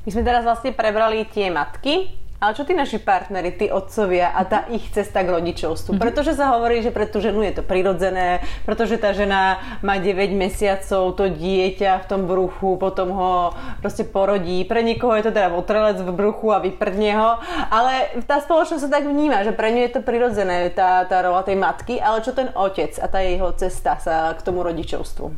[0.07, 4.43] My jsme teraz vlastně prebrali tie matky, ale čo tí naši partnery, tí otcovia a
[4.43, 5.95] tá ich cesta k rodičovstvu?
[5.95, 6.03] Mm-hmm.
[6.03, 10.35] Pretože sa hovorí, že pre tú ženu je to prirodzené, pretože tá žena má 9
[10.35, 14.67] mesiacov, to dieťa v tom bruchu, potom ho proste porodí.
[14.67, 17.31] Pre niekoho je to teda votrelec v bruchu a vyprdne ho,
[17.71, 21.47] ale tá spoločnosť sa tak vníma, že pre ňu je to prirodzené, tá, tá rola
[21.47, 25.31] tej matky, ale čo ten otec a tá jeho cesta sa k tomu rodičovstvu?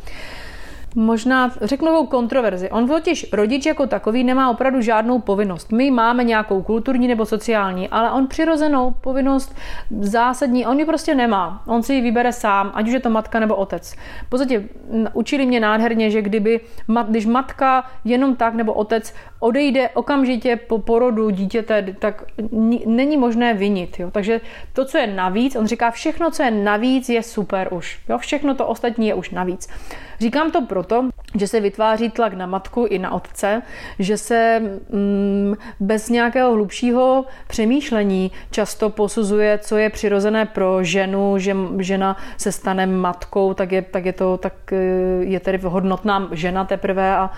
[0.94, 2.70] Možná řeknu novou kontroverzi.
[2.70, 5.72] On totiž rodič jako takový nemá opravdu žádnou povinnost.
[5.72, 9.56] My máme nějakou kulturní nebo sociální, ale on přirozenou povinnost
[10.00, 11.62] zásadní, on ji prostě nemá.
[11.66, 13.94] On si ji vybere sám, ať už je to matka nebo otec.
[14.26, 14.64] V podstatě
[15.12, 16.60] učili mě nádherně, že kdyby,
[17.08, 22.24] když matka jenom tak nebo otec odejde okamžitě po porodu dítěte, tak
[22.86, 24.00] není možné vinit.
[24.00, 24.10] Jo?
[24.10, 24.40] Takže
[24.72, 28.00] to, co je navíc, on říká, všechno, co je navíc, je super už.
[28.08, 28.18] Jo?
[28.18, 29.68] Všechno to ostatní je už navíc.
[30.20, 30.83] Říkám to proto,
[31.34, 33.62] že se vytváří tlak na matku i na otce,
[33.98, 41.56] že se mm, bez nějakého hlubšího přemýšlení často posuzuje, co je přirozené pro ženu, že
[41.78, 44.76] žena se stane matkou, tak je, tak je to tak eh,
[45.20, 47.30] je tedy hodnotná žena teprve a,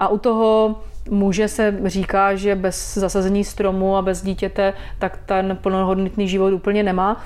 [0.00, 5.58] a u toho muže se říká, že bez zasazení stromu a bez dítěte, tak ten
[5.60, 7.24] plnohodnotný život úplně nemá.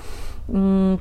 [0.48, 0.98] Mm,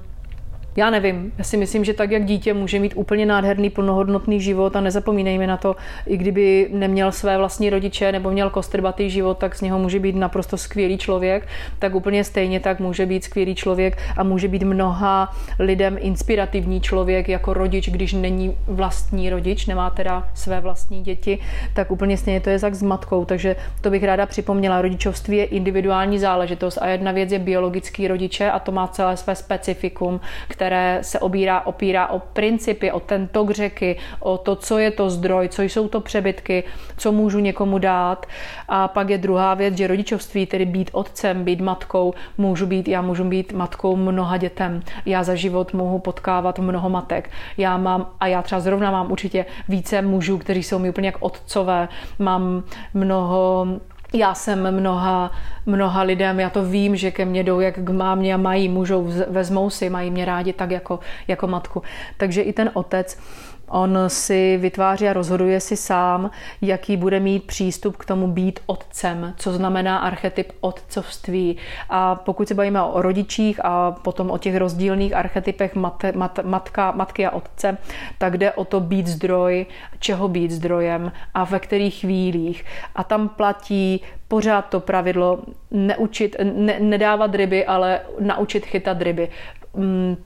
[0.77, 4.75] já nevím, já si myslím, že tak, jak dítě může mít úplně nádherný, plnohodnotný život
[4.75, 9.55] a nezapomínejme na to, i kdyby neměl své vlastní rodiče nebo měl kostrbatý život, tak
[9.55, 11.47] z něho může být naprosto skvělý člověk,
[11.79, 17.29] tak úplně stejně tak může být skvělý člověk a může být mnoha lidem inspirativní člověk
[17.29, 21.39] jako rodič, když není vlastní rodič, nemá teda své vlastní děti,
[21.73, 23.25] tak úplně stejně to je tak s matkou.
[23.25, 24.81] Takže to bych ráda připomněla.
[24.81, 29.35] Rodičovství je individuální záležitost a jedna věc je biologický rodiče a to má celé své
[29.35, 34.77] specifikum, které které se obírá, opírá o principy, o ten tok řeky, o to, co
[34.77, 36.63] je to zdroj, co jsou to přebytky,
[36.97, 38.25] co můžu někomu dát.
[38.67, 43.01] A pak je druhá věc, že rodičovství, tedy být otcem, být matkou, můžu být, já
[43.01, 44.81] můžu být matkou mnoha dětem.
[45.05, 47.31] Já za život mohu potkávat mnoho matek.
[47.57, 51.17] Já mám, a já třeba zrovna mám určitě více mužů, kteří jsou mi úplně jak
[51.19, 51.87] otcové.
[52.19, 53.67] Mám mnoho
[54.17, 55.31] já jsem mnoha,
[55.65, 59.09] mnoha lidem, já to vím, že ke mně jdou jak k mámě a mají, můžou,
[59.27, 61.83] vezmou si, mají mě rádi tak jako, jako matku.
[62.17, 63.19] Takže i ten otec
[63.69, 69.33] On si vytváří a rozhoduje si sám, jaký bude mít přístup k tomu být otcem,
[69.37, 71.57] co znamená archetyp otcovství.
[71.89, 76.91] A pokud se bavíme o rodičích a potom o těch rozdílných archetypech mat, mat, matka,
[76.91, 77.77] matky a otce,
[78.17, 79.65] tak jde o to být zdroj,
[79.99, 82.65] čeho být zdrojem a ve kterých chvílích.
[82.95, 85.39] A tam platí pořád to pravidlo
[85.71, 89.29] neučit, ne, nedávat ryby, ale naučit chytat ryby
[89.75, 90.17] mm,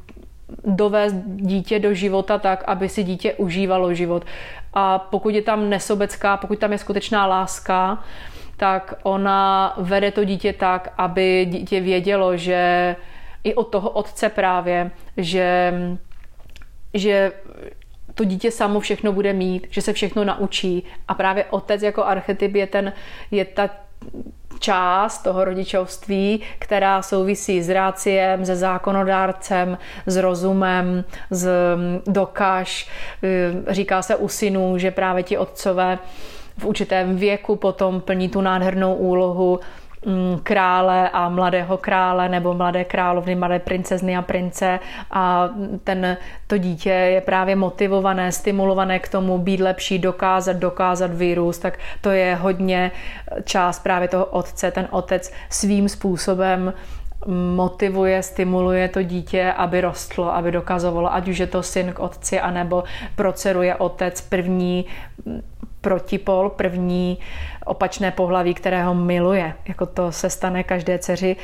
[0.65, 4.25] dovést dítě do života tak, aby si dítě užívalo život.
[4.73, 8.03] A pokud je tam nesobecká, pokud tam je skutečná láska,
[8.57, 12.95] tak ona vede to dítě tak, aby dítě vědělo, že
[13.43, 15.73] i od toho otce právě, že,
[16.93, 17.31] že
[18.15, 20.83] to dítě samo všechno bude mít, že se všechno naučí.
[21.07, 22.93] A právě otec jako archetyp je, ten,
[23.31, 23.69] je ta
[24.61, 32.89] část toho rodičovství, která souvisí s ráciem, se zákonodárcem, s rozumem, s mm, dokaž.
[33.23, 35.99] Eh, říká se u synů, že právě ti otcové
[36.57, 39.59] v určitém věku potom plní tu nádhernou úlohu
[40.43, 44.79] krále a mladého krále nebo mladé královny, mladé princezny a prince
[45.11, 45.49] a
[45.83, 51.79] ten, to dítě je právě motivované, stimulované k tomu být lepší, dokázat, dokázat vyrůst, tak
[52.01, 52.91] to je hodně
[53.43, 54.71] část právě toho otce.
[54.71, 56.73] Ten otec svým způsobem
[57.55, 62.39] motivuje, stimuluje to dítě, aby rostlo, aby dokazovalo, ať už je to syn k otci,
[62.39, 62.83] anebo
[63.15, 64.85] pro dceru je otec první
[65.81, 67.17] protipol, první
[67.65, 69.53] opačné pohlaví, kterého miluje.
[69.67, 71.35] Jako to se stane každé dceři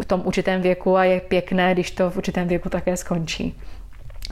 [0.00, 3.54] v tom určitém věku a je pěkné, když to v určitém věku také skončí.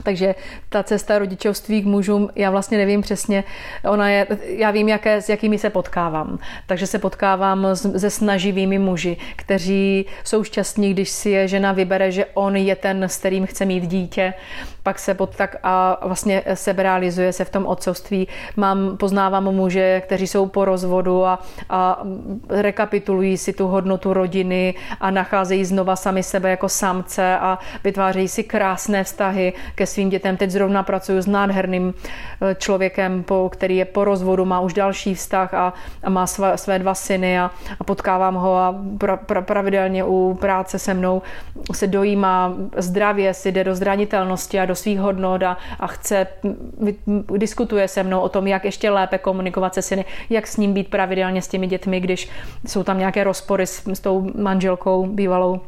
[0.03, 0.35] Takže
[0.69, 3.43] ta cesta rodičovství k mužům, já vlastně nevím přesně,
[3.83, 6.39] ona je, já vím, jaké, s jakými se potkávám.
[6.67, 12.25] Takže se potkávám se snaživými muži, kteří jsou šťastní, když si je žena vybere, že
[12.33, 14.33] on je ten, s kterým chce mít dítě.
[14.83, 18.27] Pak se pod tak a vlastně seberealizuje se v tom otcovství.
[18.57, 22.03] Mám, poznávám muže, kteří jsou po rozvodu a, a
[22.49, 28.43] rekapitulují si tu hodnotu rodiny a nacházejí znova sami sebe jako samce a vytvářejí si
[28.43, 30.37] krásné vztahy ke svým dětem.
[30.37, 35.15] Teď zrovna pracuji s nádherným eh, člověkem, po, který je po rozvodu, má už další
[35.15, 35.73] vztah a,
[36.03, 40.37] a má své, své dva syny a, a potkávám ho a pra, pra, pravidelně u
[40.41, 41.21] práce se mnou
[41.73, 46.27] se dojímá zdravě, si jde do zranitelnosti a do svých hodnot a, a chce,
[47.37, 50.87] diskutuje se mnou o tom, jak ještě lépe komunikovat se syny, jak s ním být
[50.87, 52.29] pravidelně s těmi dětmi, když
[52.67, 55.61] jsou tam nějaké rozpory s, s tou manželkou bývalou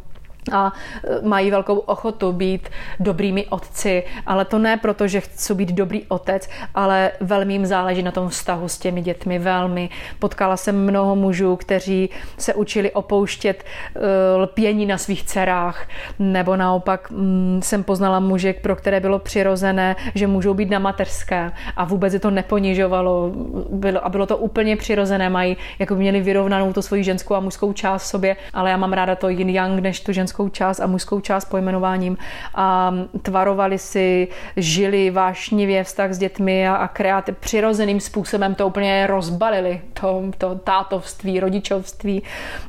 [0.51, 0.73] a
[1.03, 2.69] e, mají velkou ochotu být
[2.99, 8.03] dobrými otci, ale to ne proto, že chci být dobrý otec, ale velmi jim záleží
[8.03, 9.89] na tom vztahu s těmi dětmi, velmi.
[10.19, 15.87] Potkala jsem mnoho mužů, kteří se učili opouštět e, lpění na svých dcerách,
[16.19, 21.51] nebo naopak mm, jsem poznala muže, pro které bylo přirozené, že můžou být na mateřské
[21.75, 23.31] a vůbec je to neponižovalo
[23.69, 27.73] bylo, a bylo to úplně přirozené, mají jako měli vyrovnanou to svoji ženskou a mužskou
[27.73, 30.79] část v sobě, ale já mám ráda to yin yang než tu ženskou ženskou část
[30.79, 32.17] a mužskou část pojmenováním
[32.55, 34.27] a tvarovali si,
[34.57, 40.55] žili vášnivě vztah s dětmi a, a kreativ, přirozeným způsobem to úplně rozbalili, to, to
[40.55, 42.23] tátovství, rodičovství.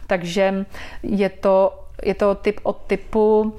[0.07, 0.65] Takže
[1.03, 3.55] je to, je to typ od typu,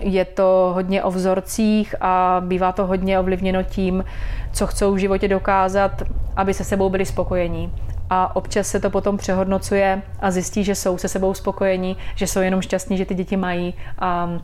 [0.00, 4.04] je to hodně o vzorcích a bývá to hodně ovlivněno tím,
[4.52, 6.02] co chcou v životě dokázat,
[6.36, 7.72] aby se sebou byli spokojení
[8.10, 12.40] a občas se to potom přehodnocuje a zjistí, že jsou se sebou spokojení, že jsou
[12.40, 14.38] jenom šťastní, že ty děti mají a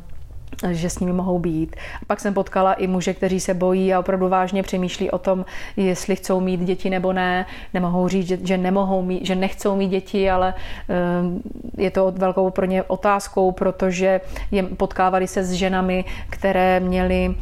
[0.70, 1.76] že s nimi mohou být.
[2.06, 5.44] Pak jsem potkala i muže, kteří se bojí a opravdu vážně přemýšlí o tom,
[5.76, 7.46] jestli chcou mít děti nebo ne.
[7.74, 10.54] Nemohou říct, že, že nemohou mít, že nechcou mít děti, ale
[11.78, 17.34] je to velkou pro ně otázkou, protože je, potkávali se s ženami, které měly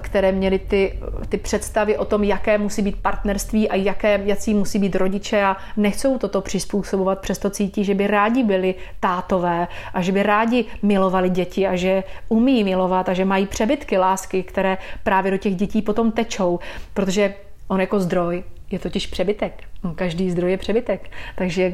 [0.00, 4.78] které měly ty, ty představy o tom, jaké musí být partnerství a jaké, jací musí
[4.78, 10.12] být rodiče a nechcou toto přizpůsobovat, přesto cítí, že by rádi byli tátové a že
[10.12, 15.30] by rádi milovali děti a že umí milovat a že mají přebytky lásky, které právě
[15.30, 16.58] do těch dětí potom tečou,
[16.94, 17.34] protože
[17.68, 18.42] on jako zdroj
[18.72, 19.64] je totiž přebytek.
[19.94, 21.10] Každý zdroj je přebytek.
[21.36, 21.72] Takže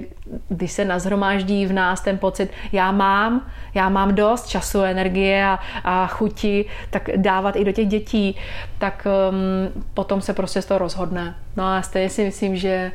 [0.48, 5.58] když se nazhromáždí v nás ten pocit, já mám, já mám dost času, energie a,
[5.84, 8.36] a chuti, tak dávat i do těch dětí,
[8.78, 11.34] tak um, potom se prostě z toho rozhodne.
[11.56, 12.92] No a stejně si myslím, že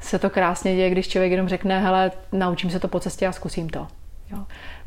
[0.00, 3.32] se to krásně děje, když člověk jenom řekne, hele, naučím se to po cestě a
[3.32, 3.86] zkusím to.
[4.30, 4.38] Jo.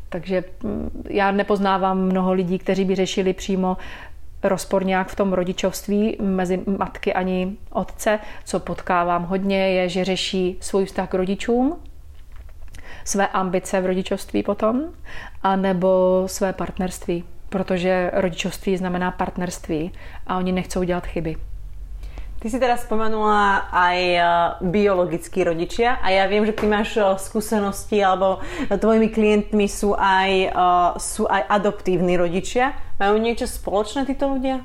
[0.08, 3.76] Takže mm, já nepoznávám mnoho lidí, kteří by řešili přímo
[4.42, 8.18] rozpor nějak v tom rodičovství mezi matky ani otce.
[8.44, 11.76] Co potkávám hodně je, že řeší svůj vztah k rodičům,
[13.04, 14.82] své ambice v rodičovství potom,
[15.42, 19.92] anebo své partnerství, protože rodičovství znamená partnerství
[20.26, 21.36] a oni nechcou dělat chyby.
[22.38, 24.22] Ty si teraz spomenula aj eh,
[24.62, 28.38] biologickí rodičia a ja viem, že ty máš eh, skúsenosti alebo
[28.70, 32.78] tvojimi klientmi sú aj, eh, sú aj adoptívni rodičia.
[33.02, 34.62] Majú niečo spoločné títo ľudia?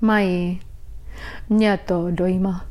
[0.00, 0.60] Mají.
[1.48, 2.64] Mě to dojíma.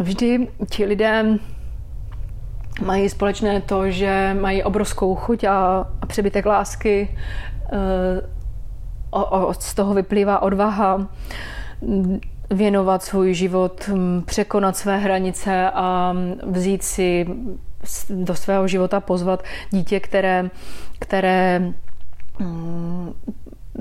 [0.00, 1.38] Vždy ti lidé
[2.82, 7.16] mají společné to, že mají obrovskou chuť a, a přebytek lásky
[9.14, 11.08] o, o, z toho vyplývá odvaha
[12.50, 13.90] věnovat svůj život,
[14.24, 16.14] překonat své hranice a
[16.46, 17.26] vzít si
[18.10, 20.50] do svého života pozvat dítě, které,
[20.98, 21.72] které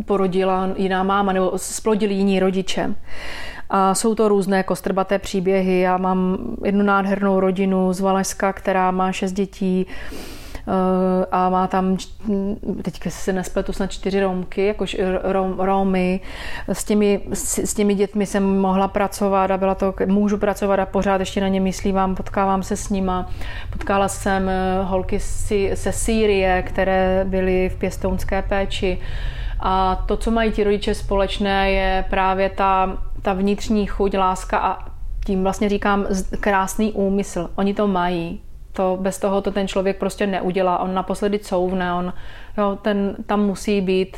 [0.06, 2.96] porodila jiná máma nebo splodili jiní rodiče.
[3.70, 5.80] A jsou to různé kostrbaté příběhy.
[5.80, 9.86] Já mám jednu nádhernou rodinu z Valašska, která má šest dětí
[11.32, 11.98] a má tam,
[12.82, 16.20] teďka se nespletu, snad čtyři Romky, jakož Rom, Romy.
[16.68, 20.86] S těmi, s, s těmi dětmi jsem mohla pracovat a byla to, můžu pracovat a
[20.86, 23.30] pořád ještě na ně myslím, potkávám se s nima.
[23.72, 25.20] Potkala jsem eh, holky
[25.74, 28.98] ze Sýrie, které byly v pěstounské péči.
[29.60, 34.94] A to, co mají ti rodiče společné, je právě ta, ta vnitřní chuť, láska a
[35.26, 36.06] tím vlastně říkám
[36.40, 37.50] krásný úmysl.
[37.56, 38.42] Oni to mají
[38.74, 40.80] to, bez toho to ten člověk prostě neudělá.
[40.80, 42.14] On naposledy couvne, on,
[42.58, 44.18] jo, ten, tam musí být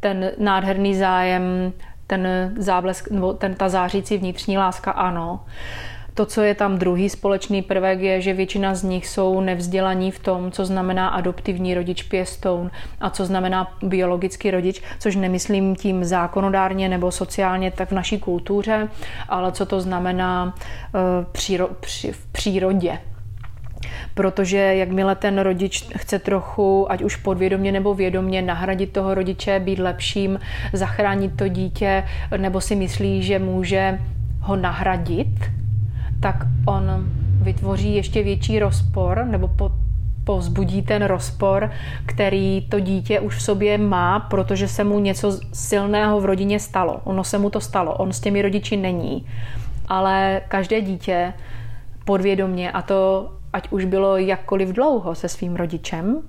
[0.00, 1.72] ten nádherný zájem,
[2.06, 5.40] ten záblesk, nebo ten, ta zářící vnitřní láska, ano.
[6.14, 10.18] To, co je tam druhý společný prvek, je, že většina z nich jsou nevzdělaní v
[10.18, 16.88] tom, co znamená adoptivní rodič pěstoun a co znamená biologický rodič, což nemyslím tím zákonodárně
[16.88, 18.88] nebo sociálně, tak v naší kultuře,
[19.28, 20.54] ale co to znamená
[21.32, 21.58] při,
[22.12, 22.98] v přírodě
[24.14, 29.78] protože jakmile ten rodič chce trochu, ať už podvědomě nebo vědomě, nahradit toho rodiče, být
[29.78, 30.40] lepším,
[30.72, 32.04] zachránit to dítě,
[32.36, 33.98] nebo si myslí, že může
[34.40, 35.50] ho nahradit,
[36.20, 36.36] tak
[36.66, 37.04] on
[37.42, 39.70] vytvoří ještě větší rozpor nebo po,
[40.24, 41.70] povzbudí ten rozpor,
[42.06, 47.00] který to dítě už v sobě má, protože se mu něco silného v rodině stalo.
[47.04, 49.26] Ono se mu to stalo, on s těmi rodiči není.
[49.88, 51.32] Ale každé dítě
[52.04, 56.22] podvědomě, a to ať už bylo jakkoliv dlouho se svým rodičem,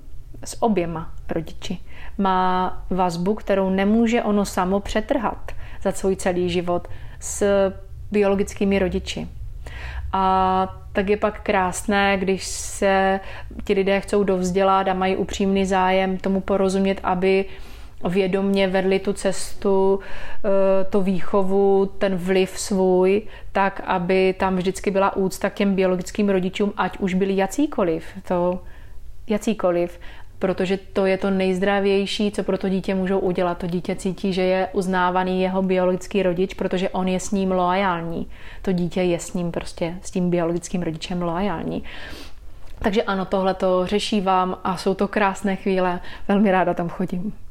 [0.44, 1.78] s oběma rodiči,
[2.18, 5.52] má vazbu, kterou nemůže ono samo přetrhat
[5.82, 6.88] za svůj celý život
[7.20, 7.46] s
[8.10, 9.28] biologickými rodiči.
[10.12, 13.20] A tak je pak krásné, když se
[13.64, 17.44] ti lidé chcou dovzdělat a mají upřímný zájem tomu porozumět, aby
[18.04, 20.00] vědomně vedli tu cestu,
[20.44, 23.22] eh, to výchovu, ten vliv svůj,
[23.52, 28.04] tak, aby tam vždycky byla úcta k těm biologickým rodičům, ať už byli jacíkoliv.
[28.28, 28.60] To
[29.28, 29.98] jacíkoliv
[30.38, 33.58] protože to je to nejzdravější, co pro to dítě můžou udělat.
[33.58, 38.26] To dítě cítí, že je uznávaný jeho biologický rodič, protože on je s ním loajální.
[38.62, 41.84] To dítě je s ním prostě, s tím biologickým rodičem loajální.
[42.78, 46.00] Takže ano, tohle to řeší vám a jsou to krásné chvíle.
[46.28, 47.45] Velmi ráda tam chodím.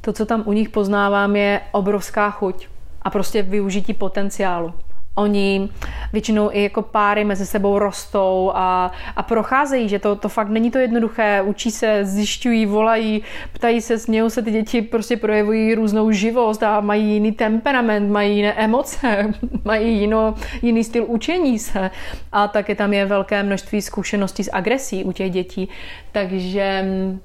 [0.00, 2.68] To, co tam u nich poznávám, je obrovská chuť
[3.02, 4.74] a prostě využití potenciálu.
[5.14, 5.68] Oni
[6.12, 10.70] většinou i jako páry mezi sebou rostou a, a procházejí, že to, to fakt není
[10.70, 11.42] to jednoduché.
[11.42, 13.22] Učí se, zjišťují, volají,
[13.52, 18.36] ptají se, smějou se ty děti, prostě projevují různou živost a mají jiný temperament, mají
[18.36, 19.32] jiné emoce,
[19.64, 21.90] mají jino, jiný styl učení se.
[22.32, 25.68] A taky tam je velké množství zkušeností s agresí u těch dětí.
[26.12, 27.18] Takže uh,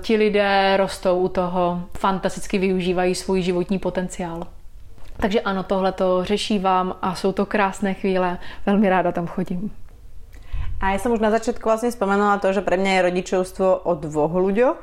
[0.00, 4.46] ti lidé rostou u toho, fantasticky využívají svůj životní potenciál.
[5.16, 8.38] Takže ano, tohle to řeší vám a jsou to krásné chvíle.
[8.66, 9.70] Velmi ráda tam chodím.
[10.80, 13.92] A ja som už na začiatku vlastne spomenula to, že pre mňa je rodičovstvo o
[14.00, 14.80] dvoch ľuďoch.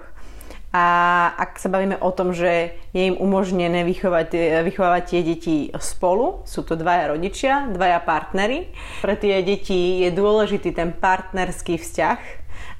[0.69, 0.86] A
[1.34, 6.61] ak sa bavíme o tom, že je im umožnené vychovať, vychovávať tie deti spolu, sú
[6.61, 8.69] to dvaja rodičia, dvaja partnery.
[9.01, 12.19] Pre tie deti je dôležitý ten partnerský vzťah,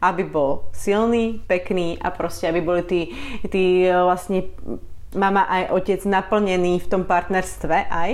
[0.02, 3.02] aby bol silný, pekný a proste aby boli tí,
[3.50, 4.46] tí vlastne
[5.16, 8.12] mama aj otec naplnený v tom partnerstve aj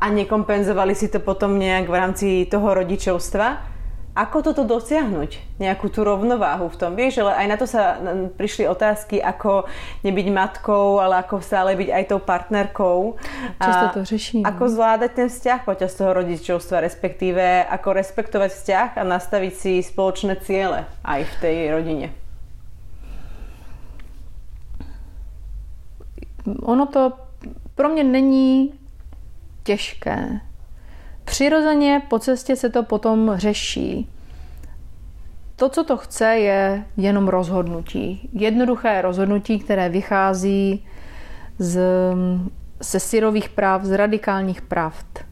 [0.00, 3.73] a nekompenzovali si to potom nejak v rámci toho rodičovstva.
[4.14, 5.58] Ako toto dosiahnuť?
[5.58, 7.18] Nejakú tú rovnováhu v tom, vieš?
[7.18, 7.98] Ale aj na to sa
[8.38, 9.66] prišli otázky, ako
[10.06, 13.18] nebyť matkou, ale ako stále byť aj tou partnerkou.
[13.58, 14.46] Často to řeším.
[14.46, 20.38] Ako zvládať ten vzťah počas toho rodičovstva, respektíve ako respektovať vzťah a nastaviť si spoločné
[20.46, 22.08] ciele aj v tej rodine.
[26.62, 27.12] ono to
[27.74, 28.72] pro mě není
[29.62, 30.40] těžké.
[31.24, 34.08] Přirozeně po cestě se to potom řeší.
[35.56, 38.28] To, co to chce, je jenom rozhodnutí.
[38.32, 40.86] Jednoduché rozhodnutí, které vychází
[41.58, 41.80] z,
[42.80, 45.24] ze syrových práv, z radikálních pravd.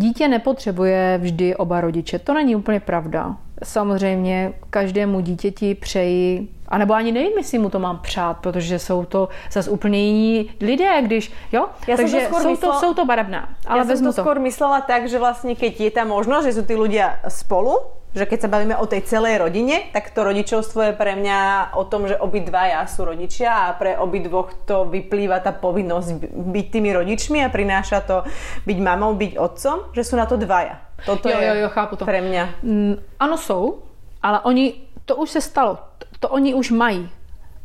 [0.00, 2.18] Dítě nepotřebuje vždy oba rodiče.
[2.18, 3.36] To není úplně pravda.
[3.64, 9.28] Samozřejmě každému dítěti přeji, anebo ani nevím, jestli mu to mám přát, protože jsou to
[9.52, 11.66] zase úplně jiní lidé, když, jo?
[11.86, 13.48] Já Takže to jsou, myslela, to, jsou to barevná.
[13.66, 16.52] Ale já jsem to, to skôr myslela tak, že vlastně keď je ta možnost, že
[16.52, 17.78] jsou ty lidé spolu,
[18.14, 21.84] že keď sa bavíme o tej celej rodine, tak to rodičovstvo je pre mňa o
[21.84, 27.44] tom, že obidvaja sú rodičia a pre obidvoch to vyplýva tá povinnosť byť tými rodičmi
[27.44, 28.16] a prináša to
[28.64, 30.80] byť mamou, byť otcom, že sú na to dvaja.
[31.04, 32.04] Toto jo, je jo, jo, chápu to.
[32.08, 32.44] pre mňa.
[32.64, 33.82] Mm, ano, jsou,
[34.22, 35.78] ale oni, to už se stalo,
[36.20, 37.10] to, oni už mají.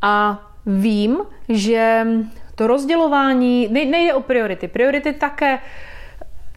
[0.02, 2.08] A vím, že
[2.56, 4.68] to rozdělování, ne, nejde o priority.
[4.68, 5.60] Priority také,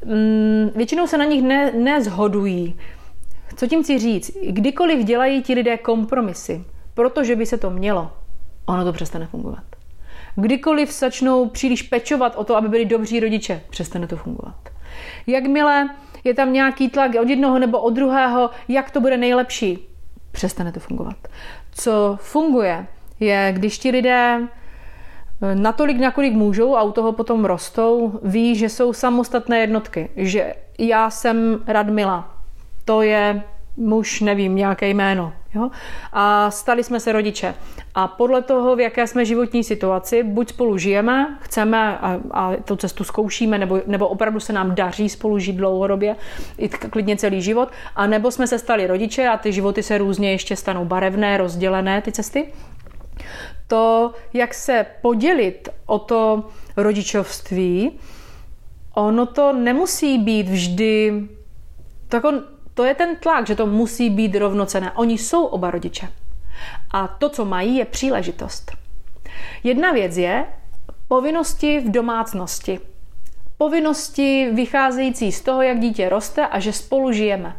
[0.05, 2.77] mm, většinou se na nich ne, nezhodují.
[3.57, 4.31] Co tím chci říct?
[4.49, 8.13] Kdykoliv dělají ti lidé kompromisy, protože by se to mělo,
[8.67, 9.65] ono to přestane fungovat.
[10.37, 14.57] Kdykoliv začnou příliš pečovat o to, aby byli dobří rodiče, přestane to fungovat.
[15.27, 15.89] Jakmile
[16.25, 19.89] je tam nějaký tlak od jednoho nebo od druhého, jak to bude nejlepší,
[20.33, 21.17] přestane to fungovat.
[21.73, 22.87] Co funguje,
[23.21, 24.41] je, když ti lidé
[25.43, 30.55] eh, natolik, nakolik můžou a u toho potom rostou, ví, že jsou samostatné jednotky, že
[30.79, 32.36] já jsem Radmila,
[32.87, 33.43] to je
[33.77, 35.33] muž, nevím, nějaké jméno.
[35.55, 35.71] Jo?
[36.13, 37.55] A stali jsme se rodiče.
[37.95, 42.77] A podle toho, v jaké jsme životní situaci, buď spolu žijeme, chceme a, a tu
[42.77, 46.17] cestu zkoušíme, nebo, nebo opravdu se nám daří spolu žít dlouhodobě,
[46.59, 50.31] i klidně celý život, a nebo jsme se stali rodiče a ty životy se různě
[50.31, 52.53] ještě stanou barevné, rozdělené, ty cesty.
[53.67, 56.45] To, jak se podělit o to
[56.77, 57.99] rodičovství,
[58.95, 61.13] ono to nemusí být vždy,
[62.09, 62.33] to jako
[62.77, 64.93] to je ten tlak, že to musí být rovnocené.
[64.93, 66.09] Oni jsou oba rodiče.
[66.91, 68.73] A to, co mají, je příležitost.
[69.65, 70.47] Jedna věc je
[71.09, 72.81] povinnosti v domácnosti.
[73.59, 77.57] Povinnosti vycházející z toho, jak dítě roste a že spolu žijeme.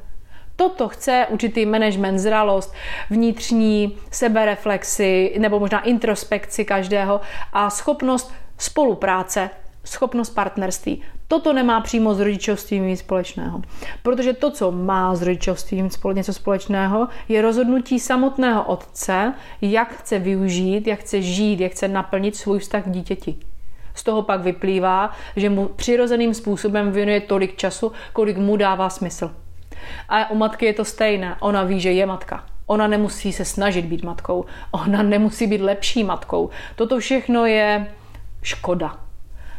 [0.55, 2.73] Toto chce určitý management, zralost,
[3.09, 7.21] vnitřní sebereflexy nebo možná introspekci každého
[7.53, 9.49] a schopnost spolupráce,
[9.83, 11.03] schopnost partnerství.
[11.27, 13.61] Toto nemá přímo s rodičovstvím nic společného.
[14.03, 20.87] Protože to, co má s rodičovstvím něco společného, je rozhodnutí samotného otce, jak chce využít,
[20.87, 23.35] jak chce žít, jak chce naplnit svůj vztah k dítěti.
[23.93, 29.31] Z toho pak vyplývá, že mu přirozeným způsobem věnuje tolik času, kolik mu dává smysl.
[30.09, 31.35] A u matky je to stejné.
[31.39, 32.43] Ona ví, že je matka.
[32.65, 34.45] Ona nemusí se snažit být matkou.
[34.71, 36.49] Ona nemusí být lepší matkou.
[36.75, 37.87] Toto všechno je
[38.41, 38.97] škoda.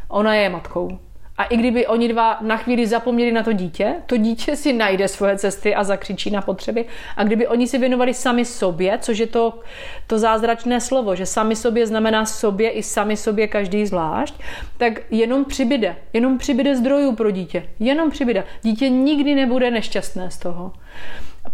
[0.08, 0.98] Ona je matkou.
[1.38, 5.08] A i kdyby oni dva na chvíli zapomněli na to dítě, to dítě si najde
[5.08, 6.84] svoje cesty a zakřičí na potřeby.
[7.16, 9.60] A kdyby oni si věnovali sami sobě, což je to,
[10.06, 14.34] to zázračné slovo, že sami sobě znamená sobě i sami sobě každý zvlášť,
[14.76, 15.96] tak jenom přibyde.
[16.12, 17.68] Jenom přibyde zdrojů pro dítě.
[17.78, 18.44] Jenom přibyde.
[18.62, 20.72] Dítě nikdy nebude nešťastné z toho.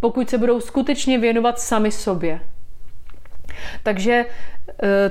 [0.00, 2.40] Pokud se budou skutečně věnovat sami sobě.
[3.82, 4.24] Takže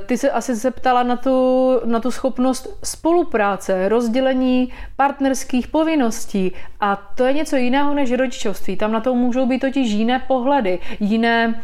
[0.06, 7.24] ty se asi zeptala na tu, na tu schopnost spolupráce, rozdělení partnerských povinností a to
[7.24, 8.78] je něco jiného než rodičovství.
[8.78, 11.62] Tam na to můžou být totiž jiné pohledy, jiné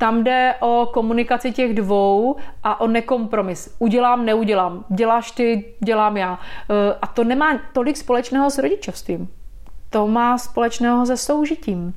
[0.00, 3.76] tam jde o komunikaci těch dvou a o nekompromis.
[3.78, 4.84] Udělám, neudělám.
[4.88, 6.38] Děláš ty, dělám já.
[6.70, 9.28] Eh, a to nemá tolik společného s rodičovstvím.
[9.90, 11.94] To má společného se soužitím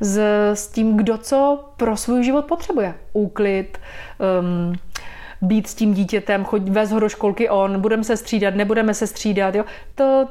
[0.00, 0.18] s,
[0.54, 2.94] s tím, kdo co pro svůj život potřebuje.
[3.12, 3.78] Úklid,
[4.40, 4.72] um,
[5.42, 9.06] být s tím dítětem, choď, vez ho do školky on, budeme se střídat, nebudeme se
[9.06, 9.54] střídat.
[9.54, 9.64] Jo?
[9.94, 10.28] To,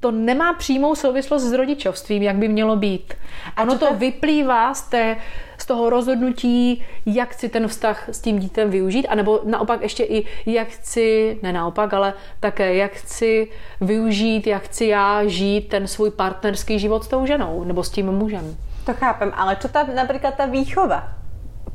[0.00, 3.14] to nemá přímou souvislost s rodičovstvím, jak by mělo být.
[3.62, 5.16] Ono to, to vyplývá z, té,
[5.58, 10.26] z toho rozhodnutí, jak chci ten vztah s tím dítem využít, anebo naopak ještě i
[10.46, 13.48] jak chci, ne naopak, ale také jak chci
[13.80, 18.06] využít, jak chci já žít ten svůj partnerský život s tou ženou nebo s tím
[18.06, 18.56] mužem.
[18.86, 21.19] To chápem, ale čo ta, například ta výchova?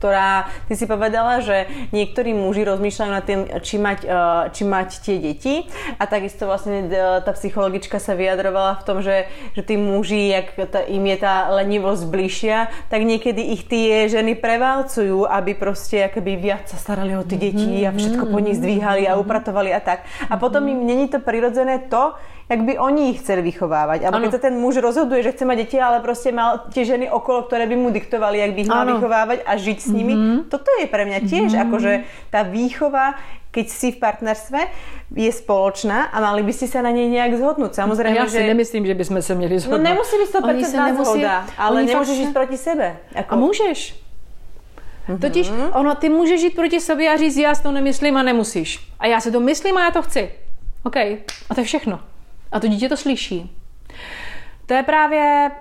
[0.05, 4.21] Ktorá, ty si povedala, že niektorí muži rozmýšľajú nad tým, či mať, e,
[4.53, 5.65] či mať tie deti.
[5.97, 9.25] A takisto vlastne e, tá psychologička sa vyjadrovala v tom, že,
[9.57, 10.53] že tí muži, jak
[10.93, 12.57] im je tá lenivosť bližšia,
[12.93, 17.81] tak niekedy ich tie ženy prevalcujú, aby proste akoby viac sa starali o tie deti
[17.81, 20.05] a všetko po nich zdvíhali a upratovali a tak.
[20.29, 22.13] A potom im není to prirodzené to,
[22.49, 24.05] jak by oni ich chceli vychovávať.
[24.05, 27.09] Alebo keď sa ten muž rozhoduje, že chce mať deti, ale prostě mal tie ženy
[27.09, 30.13] okolo, ktoré by mu diktovali, jak by ich mal vychovávať a žiť s nimi.
[30.13, 30.39] Mm-hmm.
[30.49, 31.65] Toto je pre mňa tiež, mm-hmm.
[31.65, 31.91] akože
[32.29, 33.17] tá výchova
[33.55, 34.59] keď si v partnerstve,
[35.15, 37.71] je spoločná a mali by ste sa na nej nejak zhodnúť.
[37.71, 38.51] Samozrejme, ja si že...
[38.51, 39.79] nemyslím, že bychom se měli zhodnout.
[39.79, 41.23] No nemusí byť 100% nemusí...
[41.23, 42.33] zhoda, ale nemôžeš fakt...
[42.35, 42.99] proti sebe.
[43.15, 43.31] Ako...
[43.31, 43.79] A můžeš.
[45.07, 45.19] Mm-hmm.
[45.23, 48.91] Totiž ono, ty můžeš žít proti sobě a říct, já si to nemyslím a nemusíš.
[48.99, 50.31] A já si to myslím a já to chci.
[50.83, 50.97] OK.
[51.49, 51.99] A to je všechno.
[52.51, 53.51] A to dítě to slyší.
[54.65, 55.51] To je právě,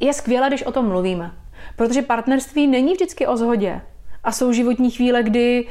[0.00, 1.32] je skvělé, když o tom mluvíme.
[1.76, 3.80] Protože partnerství není vždycky o zhodě.
[4.24, 5.66] A jsou životní chvíle, kdy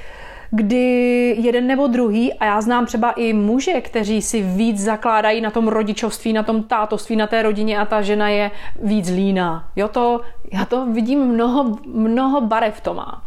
[0.51, 5.51] kdy jeden nebo druhý, a já znám třeba i muže, kteří si víc zakládají na
[5.51, 8.51] tom rodičovství, na tom tátovství, na té rodině a ta žena je
[8.83, 9.69] víc líná.
[9.75, 10.21] Jo, to,
[10.53, 13.23] já to vidím mnoho, mnoho barev to má.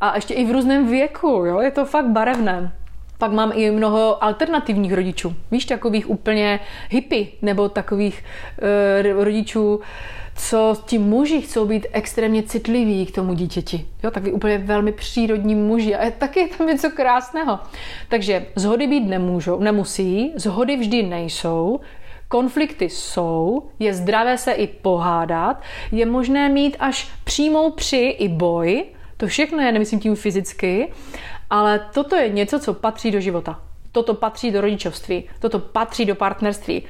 [0.00, 2.72] A ještě i v různém věku, jo, je to fakt barevné.
[3.18, 5.34] Pak mám i mnoho alternativních rodičů.
[5.50, 6.60] Víš, takových úplně
[6.90, 8.24] hippie, nebo takových
[9.14, 9.80] uh, rodičů,
[10.36, 13.86] co ti muži chcou být extrémně citliví k tomu dítěti.
[14.02, 15.94] Jo, takový úplně velmi přírodní muži.
[15.94, 17.58] A je taky tam něco krásného.
[18.08, 21.80] Takže zhody být nemůžou, nemusí, zhody vždy nejsou,
[22.28, 25.62] konflikty jsou, je zdravé se i pohádat,
[25.92, 28.84] je možné mít až přímou při i boj,
[29.16, 30.88] to všechno je, nemyslím tím fyzicky,
[31.54, 33.60] ale toto je něco, co patří do života.
[33.92, 36.82] Toto patří do rodičovství, toto patří do partnerství,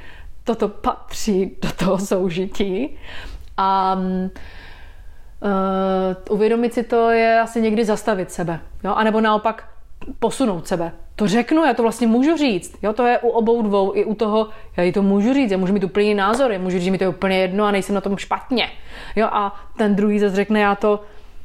[0.45, 2.97] toto patří do toho soužití.
[3.57, 5.51] A uh,
[6.31, 8.61] uvědomit si to je asi někdy zastavit sebe.
[8.85, 8.95] Jo?
[8.95, 9.69] A nebo naopak
[10.19, 10.93] posunout sebe.
[11.17, 12.79] To řeknu, já to vlastně můžu říct.
[12.83, 15.59] Jo, to je u obou dvou, i u toho, já ji to můžu říct, já
[15.59, 17.95] můžu mít úplně názor, já můžu říct, že mi to je úplně jedno a nejsem
[17.95, 18.71] na tom špatně.
[19.17, 21.01] Jo, a ten druhý zase řekne, já to,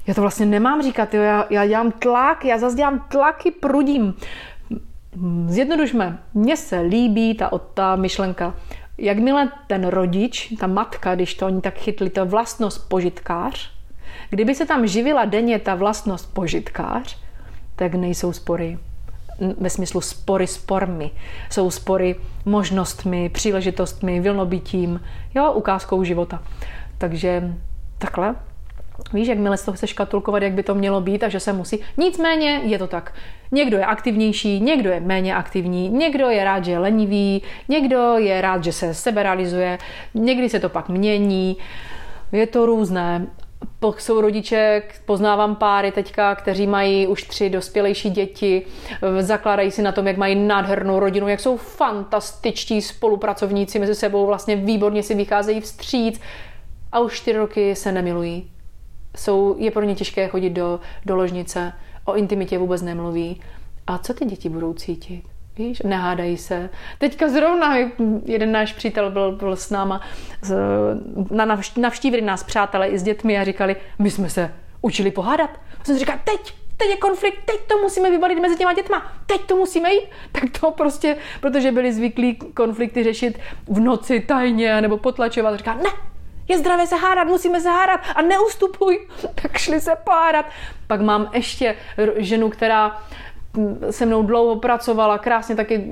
[0.09, 4.13] já to vlastně nemám říkat, jo, já, já dělám tlak, já zase dělám tlaky, prudím.
[5.47, 8.55] Zjednodušme, mně se líbí ta, ta myšlenka.
[8.97, 13.71] Jakmile ten rodič, ta matka, když to oni tak chytli, to vlastnost požitkář,
[14.29, 17.17] kdyby se tam živila denně ta vlastnost požitkář,
[17.75, 18.79] tak nejsou spory.
[19.59, 21.11] ve smyslu spory spormi.
[21.49, 25.01] Jsou spory možnostmi, příležitostmi, vilnobytím,
[25.35, 26.43] jo, ukázkou života.
[26.97, 27.53] Takže
[27.97, 28.35] takhle.
[29.13, 31.79] Víš, jakmile z toho chceš škatulkovat, jak by to mělo být a že se musí.
[31.97, 33.13] Nicméně je to tak.
[33.51, 38.41] Někdo je aktivnější, někdo je méně aktivní, někdo je rád, že je lenivý, někdo je
[38.41, 39.77] rád, že se sebe realizuje,
[40.13, 41.57] někdy se to pak mění.
[42.31, 43.27] Je to různé.
[43.97, 48.65] Jsou rodiče, poznávám páry teďka, kteří mají už tři dospělejší děti,
[49.19, 54.55] zakládají si na tom, jak mají nádhernou rodinu, jak jsou fantastičtí spolupracovníci mezi sebou, vlastně
[54.55, 56.21] výborně si vycházejí vstříc
[56.91, 58.51] a už čtyři roky se nemilují.
[59.17, 61.73] Jsou, je pro ně těžké chodit do, do ložnice,
[62.05, 63.41] o intimitě vůbec nemluví.
[63.87, 65.23] A co ty děti budou cítit?
[65.57, 66.69] Víš, nehádají se.
[66.97, 67.77] Teďka zrovna
[68.25, 70.01] jeden náš přítel byl, byl s náma,
[71.31, 75.49] na, navštívili nás přátelé i s dětmi a říkali, my jsme se učili pohádat.
[75.81, 79.41] A jsem říkal, teď, teď je konflikt, teď to musíme vybalit mezi těma dětma, teď
[79.41, 80.03] to musíme jít.
[80.31, 85.55] Tak to prostě, protože byli zvyklí konflikty řešit v noci tajně nebo potlačovat.
[85.55, 85.89] Říká, ne,
[86.49, 89.07] je zdravé se hádat, musíme se hádat a neustupuj.
[89.41, 90.45] Tak šli se pohádat.
[90.87, 91.75] Pak mám ještě
[92.15, 93.01] ženu, která
[93.89, 95.91] se mnou dlouho pracovala, krásně taky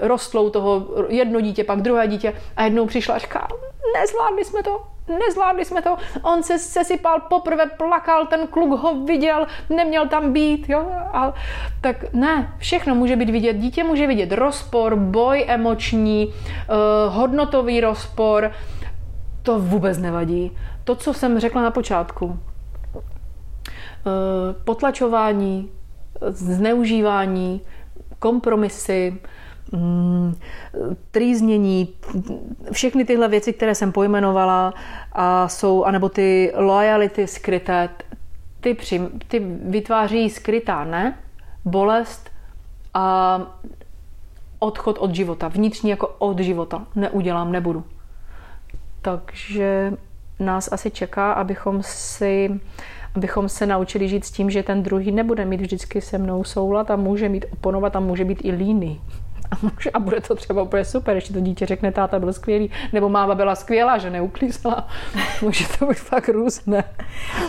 [0.00, 3.48] rostlou toho jedno dítě, pak druhé dítě a jednou přišla a říká,
[3.94, 4.82] nezvládli jsme to,
[5.26, 5.96] nezvládli jsme to.
[6.22, 10.86] On se sesypal, poprvé plakal, ten kluk ho viděl, neměl tam být, jo.
[11.12, 11.34] A,
[11.80, 13.56] tak ne, všechno může být vidět.
[13.56, 18.52] Dítě může vidět rozpor, boj emoční, uh, hodnotový rozpor,
[19.48, 20.52] to vůbec nevadí.
[20.84, 22.36] To, co jsem řekla na počátku, uh,
[24.64, 25.70] potlačování,
[26.28, 27.60] zneužívání,
[28.18, 29.20] kompromisy,
[29.72, 30.34] mm,
[31.10, 31.88] trýznění,
[32.72, 34.74] všechny tyhle věci, které jsem pojmenovala,
[35.12, 37.88] a jsou, anebo ty lojality skryté,
[38.60, 41.18] ty, při, ty vytváří skrytá, ne?
[41.64, 42.30] Bolest
[42.94, 43.40] a
[44.58, 46.86] odchod od života, vnitřní jako od života.
[46.94, 47.84] Neudělám, nebudu.
[49.02, 49.92] Takže
[50.40, 52.60] nás asi čeká, abychom si
[53.16, 56.90] abychom se naučili žít s tím, že ten druhý nebude mít vždycky se mnou soulad
[56.90, 59.00] a může mít oponovat a může být i líný.
[59.50, 62.70] A, může, a bude to třeba úplně super, ještě to dítě řekne, táta byl skvělý,
[62.92, 64.88] nebo máma byla skvělá, že neuklízela.
[65.42, 66.84] Může to být fakt různé.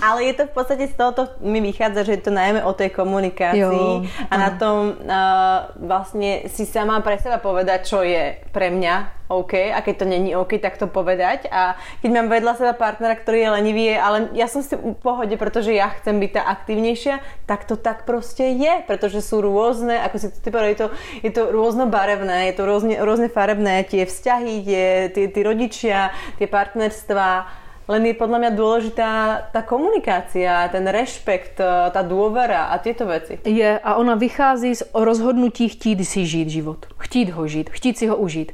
[0.01, 2.89] Ale je to v podstatě z tohoto mi vychádza, že je to najmä o tej
[2.89, 8.69] komunikácii jo, a na tom uh, vlastně si sama pre seba povedať, čo je pre
[8.69, 12.73] mňa OK a keď to není OK, tak to povedať a keď mám vedľa seba
[12.73, 16.41] partnera, ktorý je lenivý, ale ja som si v pohode, pretože ja chcem byť tá
[16.49, 20.87] aktivnejšia, tak to tak prostě je, pretože sú rôzne, ako si ty povedal, je to,
[21.23, 26.09] je to rôznobarevné, je to rôzne, rôzne farebné, tie vzťahy, tie, tie, tie rodičia,
[26.41, 27.45] tie partnerstva,
[27.89, 29.09] len je podľa mňa dôležitá
[29.49, 31.57] ta komunikácia, ten rešpekt,
[31.89, 33.39] ta důvera a tyto věci.
[33.45, 36.85] Je a ona vychází z rozhodnutí chtít si žít život.
[36.97, 38.51] Chtít ho žít, chtít si ho užít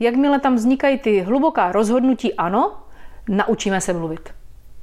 [0.00, 2.72] jakmile tam vznikají ty hluboká rozhodnutí, ano,
[3.28, 4.30] naučíme se mluvit.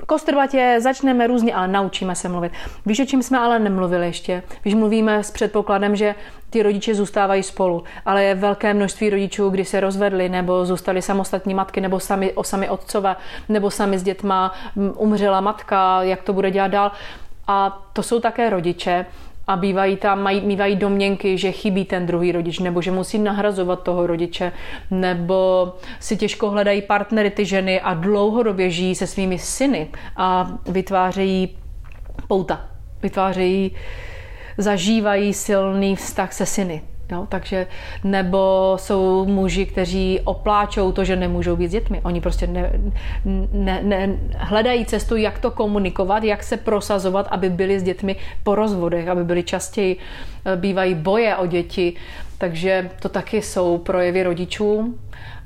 [0.06, 2.52] Kostrbatě začneme různě, ale naučíme se mluvit.
[2.86, 4.44] Víš, o čím jsme ale nemluvili ještě?
[4.66, 6.16] Víš, mluvíme s předpokladem, že
[6.50, 11.54] ty rodiče zůstávají spolu, ale je velké množství rodičů, kdy se rozvedli, nebo zůstali samostatní
[11.54, 13.16] matky, nebo sami, o sami otcové,
[13.50, 14.54] nebo sami s dětma,
[14.96, 16.92] umřela matka, jak to bude dělat dál.
[17.48, 19.06] A to jsou také rodiče,
[19.48, 23.84] a bývají tam, mají, mývají domněnky, že chybí ten druhý rodič, nebo že musí nahrazovat
[23.84, 24.52] toho rodiče,
[24.92, 29.88] nebo si těžko hledají partnery ty ženy a dlouhodobě žijí se svými syny
[30.18, 31.58] a vytvářejí
[32.28, 32.68] pouta,
[33.02, 33.76] vytvářejí,
[34.58, 36.82] zažívají silný vztah se syny.
[37.12, 37.68] Jo, takže
[38.04, 42.02] nebo jsou muži, kteří opláčou to, že nemůžou být s dětmi.
[42.04, 42.72] Oni prostě ne,
[43.52, 48.56] ne, ne, hledají cestu, jak to komunikovat, jak se prosazovat, aby byli s dětmi po
[48.56, 49.98] rozvodech, aby byli častěji,
[50.46, 51.94] eh, bývají boje o děti.
[52.38, 54.96] Takže to taky jsou projevy rodičů.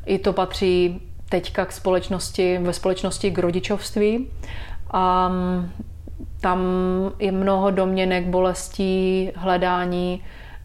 [0.05, 4.27] I to patří teďka k společnosti, ve společnosti k rodičovství.
[4.91, 5.71] A mm,
[6.41, 6.59] tam
[7.19, 10.21] je mnoho domněnek, bolestí, hledání,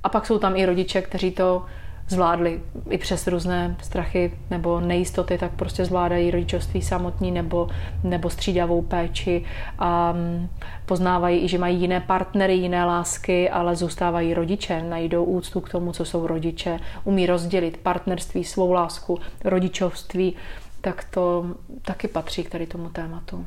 [0.07, 1.65] a pak jsou tam i rodiče, kteří to
[2.09, 7.69] zvládli i přes různé strachy nebo nejistoty, tak prostě zvládají rodičovství samotní nebo,
[8.05, 9.45] nebo střídavou péči
[9.79, 10.49] a mm,
[10.87, 15.93] poznávají i, že mají jiné partnery, jiné lásky, ale zůstávají rodiče, najdou úctu k tomu,
[15.93, 20.37] co jsou rodiče, umí rozdělit partnerství, svou lásku, rodičovství,
[20.81, 21.47] tak to
[21.83, 23.47] taky patří k tady tomu tématu.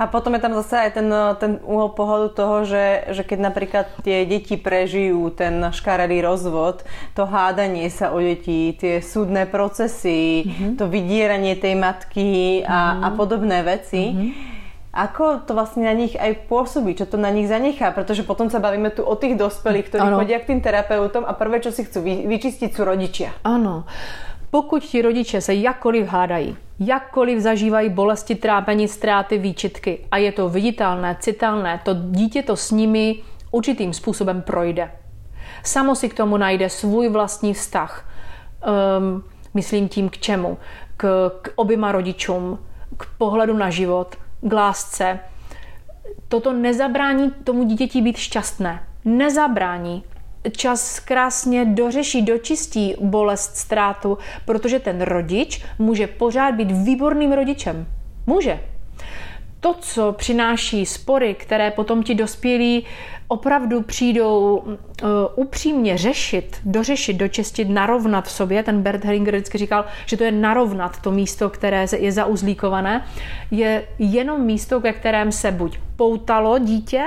[0.00, 3.86] A potom je tam zase aj ten, ten úhol pohľadu toho, že, že keď napríklad
[4.00, 10.80] tie deti prežijú ten škaredý rozvod, to hádanie sa o deti, tie súdne procesy, mm-hmm.
[10.80, 13.04] to vydieranie tej matky a, mm-hmm.
[13.04, 14.50] a podobné veci, mm-hmm
[14.90, 18.58] Ako to vlastne na nich aj pôsobí, čo to na nich zanechá, pretože potom sa
[18.58, 20.18] bavíme tu o tých dospelých, ktorí ano.
[20.18, 23.30] chodia k tým terapeutom a prvé, čo si chcú vyčistiť, sú rodičia.
[23.46, 23.86] Ano.
[24.50, 30.48] Pokud ti rodiče se jakkoliv hádají, jakkoliv zažívají bolesti, trápení, ztráty, výčitky a je to
[30.48, 33.16] viditelné, citelné, to dítě to s nimi
[33.50, 34.90] určitým způsobem projde.
[35.64, 38.08] Samo si k tomu najde svůj vlastní vztah.
[38.98, 39.24] Um,
[39.54, 40.58] myslím tím k čemu?
[40.96, 42.58] K, k oběma rodičům,
[42.96, 45.18] k pohledu na život, k lásce.
[46.28, 48.86] Toto nezabrání tomu dítěti být šťastné.
[49.04, 50.04] Nezabrání
[50.56, 57.86] čas krásně dořeší, dočistí bolest, ztrátu, protože ten rodič může pořád být výborným rodičem.
[58.26, 58.60] Může.
[59.60, 62.86] To, co přináší spory, které potom ti dospělí
[63.28, 64.76] opravdu přijdou uh,
[65.34, 70.32] upřímně řešit, dořešit, dočistit, narovnat v sobě, ten Bert Hellinger vždycky říkal, že to je
[70.32, 73.04] narovnat to místo, které je zauzlíkované,
[73.50, 77.04] je jenom místo, ke kterém se buď poutalo dítě,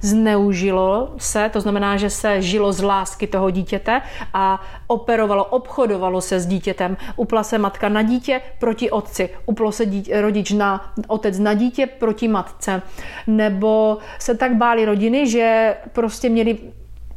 [0.00, 4.02] zneužilo se, to znamená, že se žilo z lásky toho dítěte
[4.34, 6.96] a operovalo, obchodovalo se s dítětem.
[7.16, 11.86] Upla se matka na dítě proti otci, uplo se dítě, rodič na otec na dítě
[11.86, 12.82] proti matce.
[13.26, 16.58] Nebo se tak báli rodiny, že prostě měli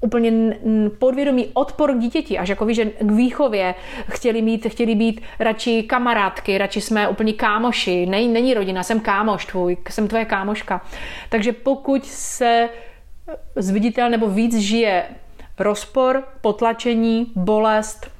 [0.01, 0.57] úplně
[0.99, 3.75] podvědomý odpor k dítěti, až jako že k výchově
[4.09, 9.45] chtěli mít, chtěli být radši kamarádky, radši jsme úplně kámoši, není, není rodina, jsem kámoš
[9.45, 10.81] tvůj, jsem tvoje kámoška.
[11.29, 12.69] Takže pokud se
[13.55, 15.03] zviditel nebo víc žije
[15.59, 18.11] rozpor, potlačení, bolest,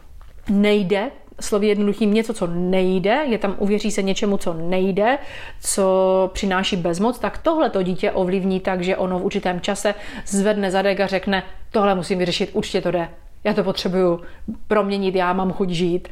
[0.50, 1.12] nejde
[1.42, 5.18] slovy jednoduchým něco, co nejde, je tam, uvěří se něčemu, co nejde,
[5.62, 10.72] co přináší bezmoc, tak tohle to dítě ovlivní tak, že ono v určitém čase zvedne
[10.72, 13.10] zadek a řekne, tohle musím vyřešit, určitě to jde.
[13.44, 14.22] Já to potřebuju
[14.68, 16.08] proměnit, já mám chuť žít.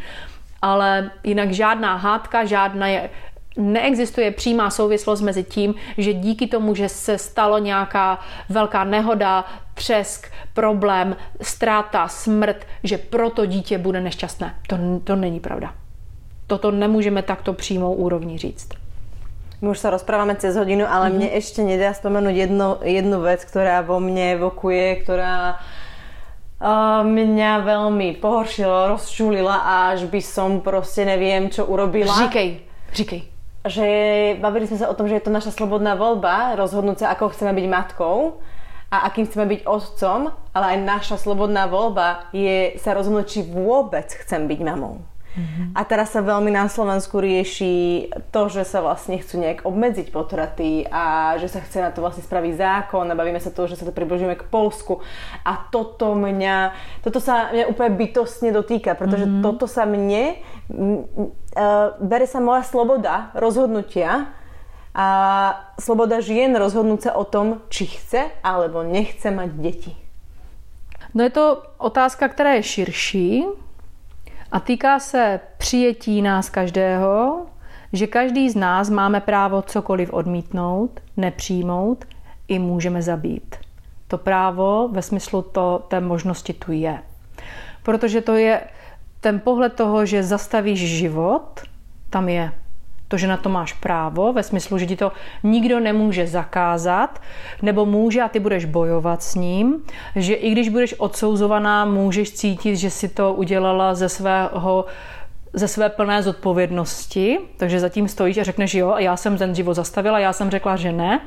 [0.61, 3.09] Ale jinak žádná hádka, žádná je,
[3.57, 8.19] neexistuje přímá souvislost mezi tím, že díky tomu, že se stalo nějaká
[8.49, 14.55] velká nehoda, třesk, problém, ztráta, smrt, že proto dítě bude nešťastné.
[14.67, 15.73] To, to není pravda.
[16.47, 18.69] Toto nemůžeme takto přímou úrovni říct.
[19.61, 21.19] My už sa rozprávame cez hodinu, ale mm-hmm.
[21.19, 28.23] mne ešte nedá spomenúť jednu, jednu vec, ktorá vo mne evokuje, ktorá uh, mňa veľmi
[28.23, 32.23] pohoršila, rozčulila, až by som proste neviem, čo urobila.
[32.23, 32.49] Říkej,
[32.95, 33.21] říkej
[33.67, 33.87] že
[34.39, 37.51] bavili sme sa o tom, že je to naša slobodná voľba rozhodnúť sa, ako chceme
[37.51, 38.39] byť matkou
[38.87, 44.07] a akým chceme byť otcom, ale aj naša slobodná voľba je sa rozhodnúť, či vôbec
[44.07, 45.03] chcem byť mamou.
[45.29, 45.77] Mm-hmm.
[45.77, 50.89] A teraz sa veľmi na Slovensku rieši to, že sa vlastne chcú nejak obmedziť potraty
[50.89, 53.85] a že sa chce na to vlastne spraviť zákon a bavíme sa to, že sa
[53.85, 55.05] to približujeme k Polsku.
[55.45, 56.73] A toto mňa,
[57.05, 59.45] toto sa mňa úplne bytostne dotýka, pretože mm-hmm.
[59.45, 60.41] toto sa mne,
[60.73, 64.33] uh, bere sa moja sloboda rozhodnutia
[64.97, 65.07] a
[65.77, 69.93] sloboda žien rozhodnúť sa o tom, či chce alebo nechce mať deti.
[71.13, 73.45] No je to otázka, která je širší,
[74.51, 77.45] a týká se přijetí nás každého,
[77.93, 82.05] že každý z nás máme právo cokoliv odmítnout, nepřijmout
[82.47, 83.55] i můžeme zabít.
[84.07, 86.99] To právo ve smyslu to, té možnosti tu je.
[87.83, 88.61] Protože to je
[89.21, 91.61] ten pohled toho, že zastavíš život,
[92.09, 92.51] tam je
[93.09, 95.11] to, že na to máš právo, ve smyslu, že ti to
[95.43, 97.21] nikdo nemůže zakázat,
[97.61, 99.83] nebo může a ty budeš bojovat s ním,
[100.15, 104.85] že i když budeš odsouzovaná, můžeš cítit, že si to udělala ze svého
[105.53, 109.73] ze své plné zodpovědnosti, takže zatím stojíš a řekneš jo, a já jsem ten život
[109.73, 111.21] zastavila, já jsem řekla, že ne,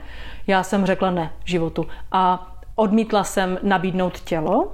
[0.47, 4.72] já jsem řekla ne životu a odmítla jsem nabídnout tělo.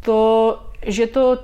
[0.00, 1.38] To, že to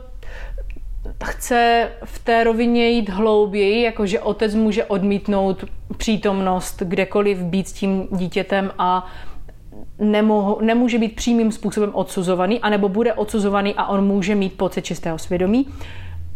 [1.25, 5.65] chce v té rovině jít hlouběji, jakože otec může odmítnout
[5.97, 9.07] přítomnost kdekoliv být s tím dítětem a
[9.99, 15.19] nemohu, nemůže být přímým způsobem odsuzovaný, anebo bude odsuzovaný a on může mít pocit čistého
[15.19, 15.67] svědomí.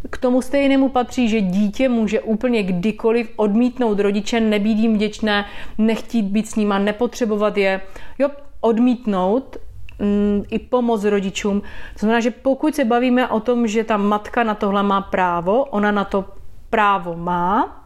[0.09, 5.45] K tomu stejnému patří, že dítě může úplně kdykoliv odmítnout rodiče, nebýt jim vděčné,
[5.77, 7.81] nechtít být s nima, nepotřebovat je.
[8.19, 8.29] Jo,
[8.61, 9.57] odmítnout
[10.49, 11.61] i pomoc rodičům.
[11.61, 15.63] To znamená, že pokud se bavíme o tom, že ta matka na tohle má právo,
[15.63, 16.25] ona na to
[16.69, 17.79] právo má,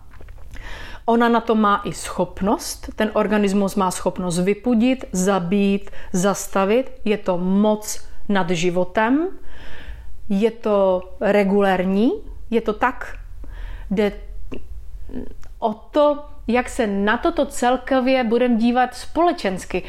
[1.08, 6.92] Ona na to má i schopnost, ten organismus má schopnost vypudit, zabít, zastavit.
[7.06, 9.28] Je to moc nad životem,
[10.30, 12.12] je to regulérní,
[12.52, 13.18] je to tak,
[13.92, 14.12] jde
[15.60, 19.84] o to, jak se na toto celkově budeme dívat společensky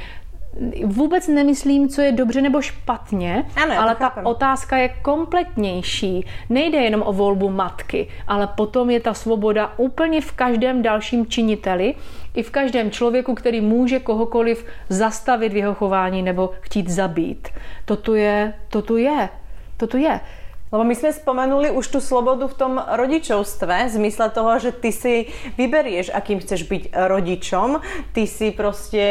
[0.85, 4.27] vůbec nemyslím, co je dobře nebo špatně, Ano, ale ta chápem.
[4.27, 6.27] otázka je kompletnější.
[6.51, 11.95] Nejde jenom o volbu matky, ale potom je ta svoboda úplně v každém dalším činiteli,
[12.35, 17.49] i v každém člověku, který může kohokoliv zastavit v jeho chování nebo chtít zabít.
[17.85, 19.29] To tu je, to tu je,
[19.77, 20.21] to tu je.
[20.69, 24.93] Lebo my sme spomenuli už tú slobodu v tom rodičovstve, v zmysle toho, že ty
[24.93, 27.81] si vyberieš, akým chceš byť rodičom,
[28.13, 29.07] ty si proste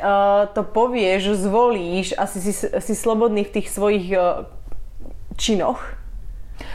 [0.00, 4.48] uh, to povieš, zvolíš a si, si, si slobodný v tých svojich uh,
[5.36, 5.80] činoch.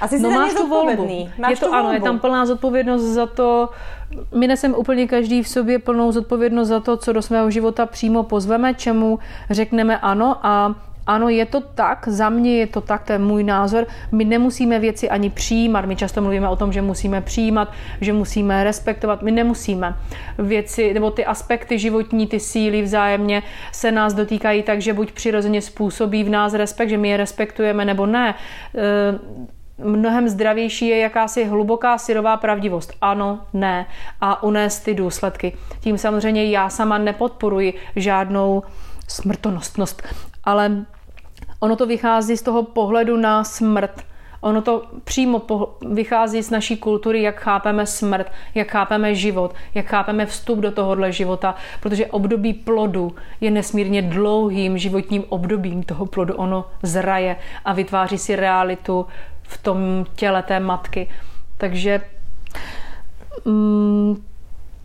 [0.01, 1.29] Asi si No máš tu volbu.
[1.37, 2.05] Máš je to tu ano, je volbu.
[2.05, 3.69] tam plná zodpovědnost za to.
[4.35, 8.23] My nesem úplně každý v sobě plnou zodpovědnost za to, co do svého života přímo
[8.23, 9.19] pozveme, čemu
[9.49, 10.75] řekneme ano a
[11.07, 13.85] ano, je to tak, za mě je to tak, to je můj názor.
[14.11, 15.85] My nemusíme věci ani přijímat.
[15.85, 19.21] My často mluvíme o tom, že musíme přijímat, že musíme respektovat.
[19.21, 19.95] My nemusíme.
[20.37, 25.61] Věci, nebo ty aspekty životní, ty síly vzájemně se nás dotýkají tak, že buď přirozeně
[25.61, 28.35] způsobí v nás respekt, že my je respektujeme, nebo ne.
[28.75, 29.19] E,
[29.83, 32.93] mnohem zdravější je jakási hluboká syrová pravdivost.
[33.01, 33.85] Ano, ne.
[34.21, 35.57] A unést ty důsledky.
[35.79, 38.63] Tím samozřejmě já sama nepodporuji žádnou
[39.07, 40.03] smrtonostnost,
[40.43, 40.85] ale
[41.59, 44.03] ono to vychází z toho pohledu na smrt.
[44.41, 45.41] Ono to přímo
[45.89, 51.11] vychází z naší kultury, jak chápeme smrt, jak chápeme život, jak chápeme vstup do tohohle
[51.11, 56.33] života, protože období plodu je nesmírně dlouhým životním obdobím toho plodu.
[56.33, 57.35] Ono zraje
[57.65, 59.05] a vytváří si realitu
[59.43, 61.09] v tom těle té matky.
[61.57, 62.01] Takže
[63.45, 64.26] mm,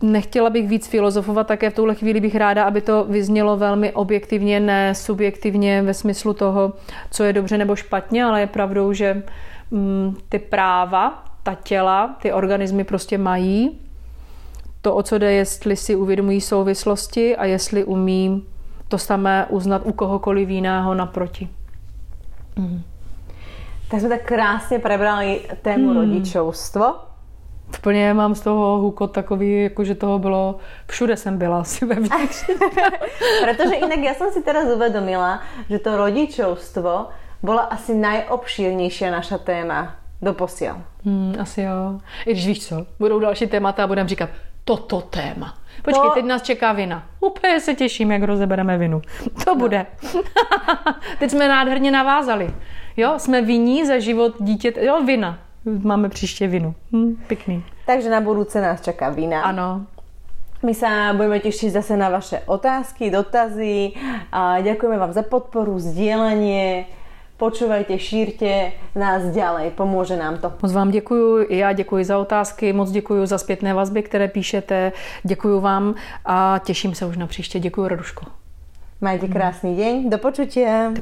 [0.03, 4.59] nechtěla bych víc filozofovat, také v tuhle chvíli bych ráda, aby to vyznělo velmi objektivně,
[4.59, 6.73] ne subjektivně ve smyslu toho,
[7.11, 9.23] co je dobře nebo špatně, ale je pravdou, že
[9.71, 13.79] mm, ty práva, ta těla, ty organismy prostě mají.
[14.81, 18.43] To, o co jde, jestli si uvědomují souvislosti a jestli umí
[18.87, 21.49] to samé uznat u kohokoliv jiného naproti.
[23.89, 25.97] Tak sme tak krásne prebrali tému hmm.
[26.01, 27.12] rodičovstvo.
[27.79, 30.55] Úplně mám z toho hukot takový, jako že toho bylo,
[30.87, 32.45] všude jsem byla asi vevnitř.
[33.43, 37.09] Pretože inak ja som si teraz uvedomila, že to rodičovstvo
[37.43, 40.79] bola asi najobšírnejšia naša téma do posiel.
[41.05, 41.99] Hmm, asi jo.
[42.25, 44.29] I když víš co, budou další témata a budeme říkat
[44.63, 45.57] toto téma.
[45.83, 47.03] Počkej, To- teď nás čeká vina.
[47.19, 49.01] Úplně se těším, jak rozebereme vinu.
[49.45, 49.85] To bude.
[51.19, 52.53] teď jsme nádherně navázali.
[52.97, 54.85] Jo, jsme viní za život dítěte.
[54.85, 55.39] Jo, vina.
[55.65, 56.75] Máme příště vinu.
[56.91, 57.63] Hm, pěkný.
[57.85, 59.41] Takže na budúce nás čaká vina.
[59.41, 59.85] Ano.
[60.63, 63.99] My sa budeme tešiť zase na vaše otázky, dotazy.
[64.31, 66.87] A ďakujeme vám za podporu, zdieľanie.
[67.35, 70.53] Počúvajte, šírte nás ďalej, pomôže nám to.
[70.63, 74.91] Moc vám děkuju, i já děkuji za otázky, moc děkuji za zpětné vazby, které píšete,
[75.23, 75.95] děkuji vám
[76.25, 77.59] a těším se už na příště.
[77.59, 78.25] Děkuji, Raduško.
[79.01, 80.93] Majte krásny deň, do počutia.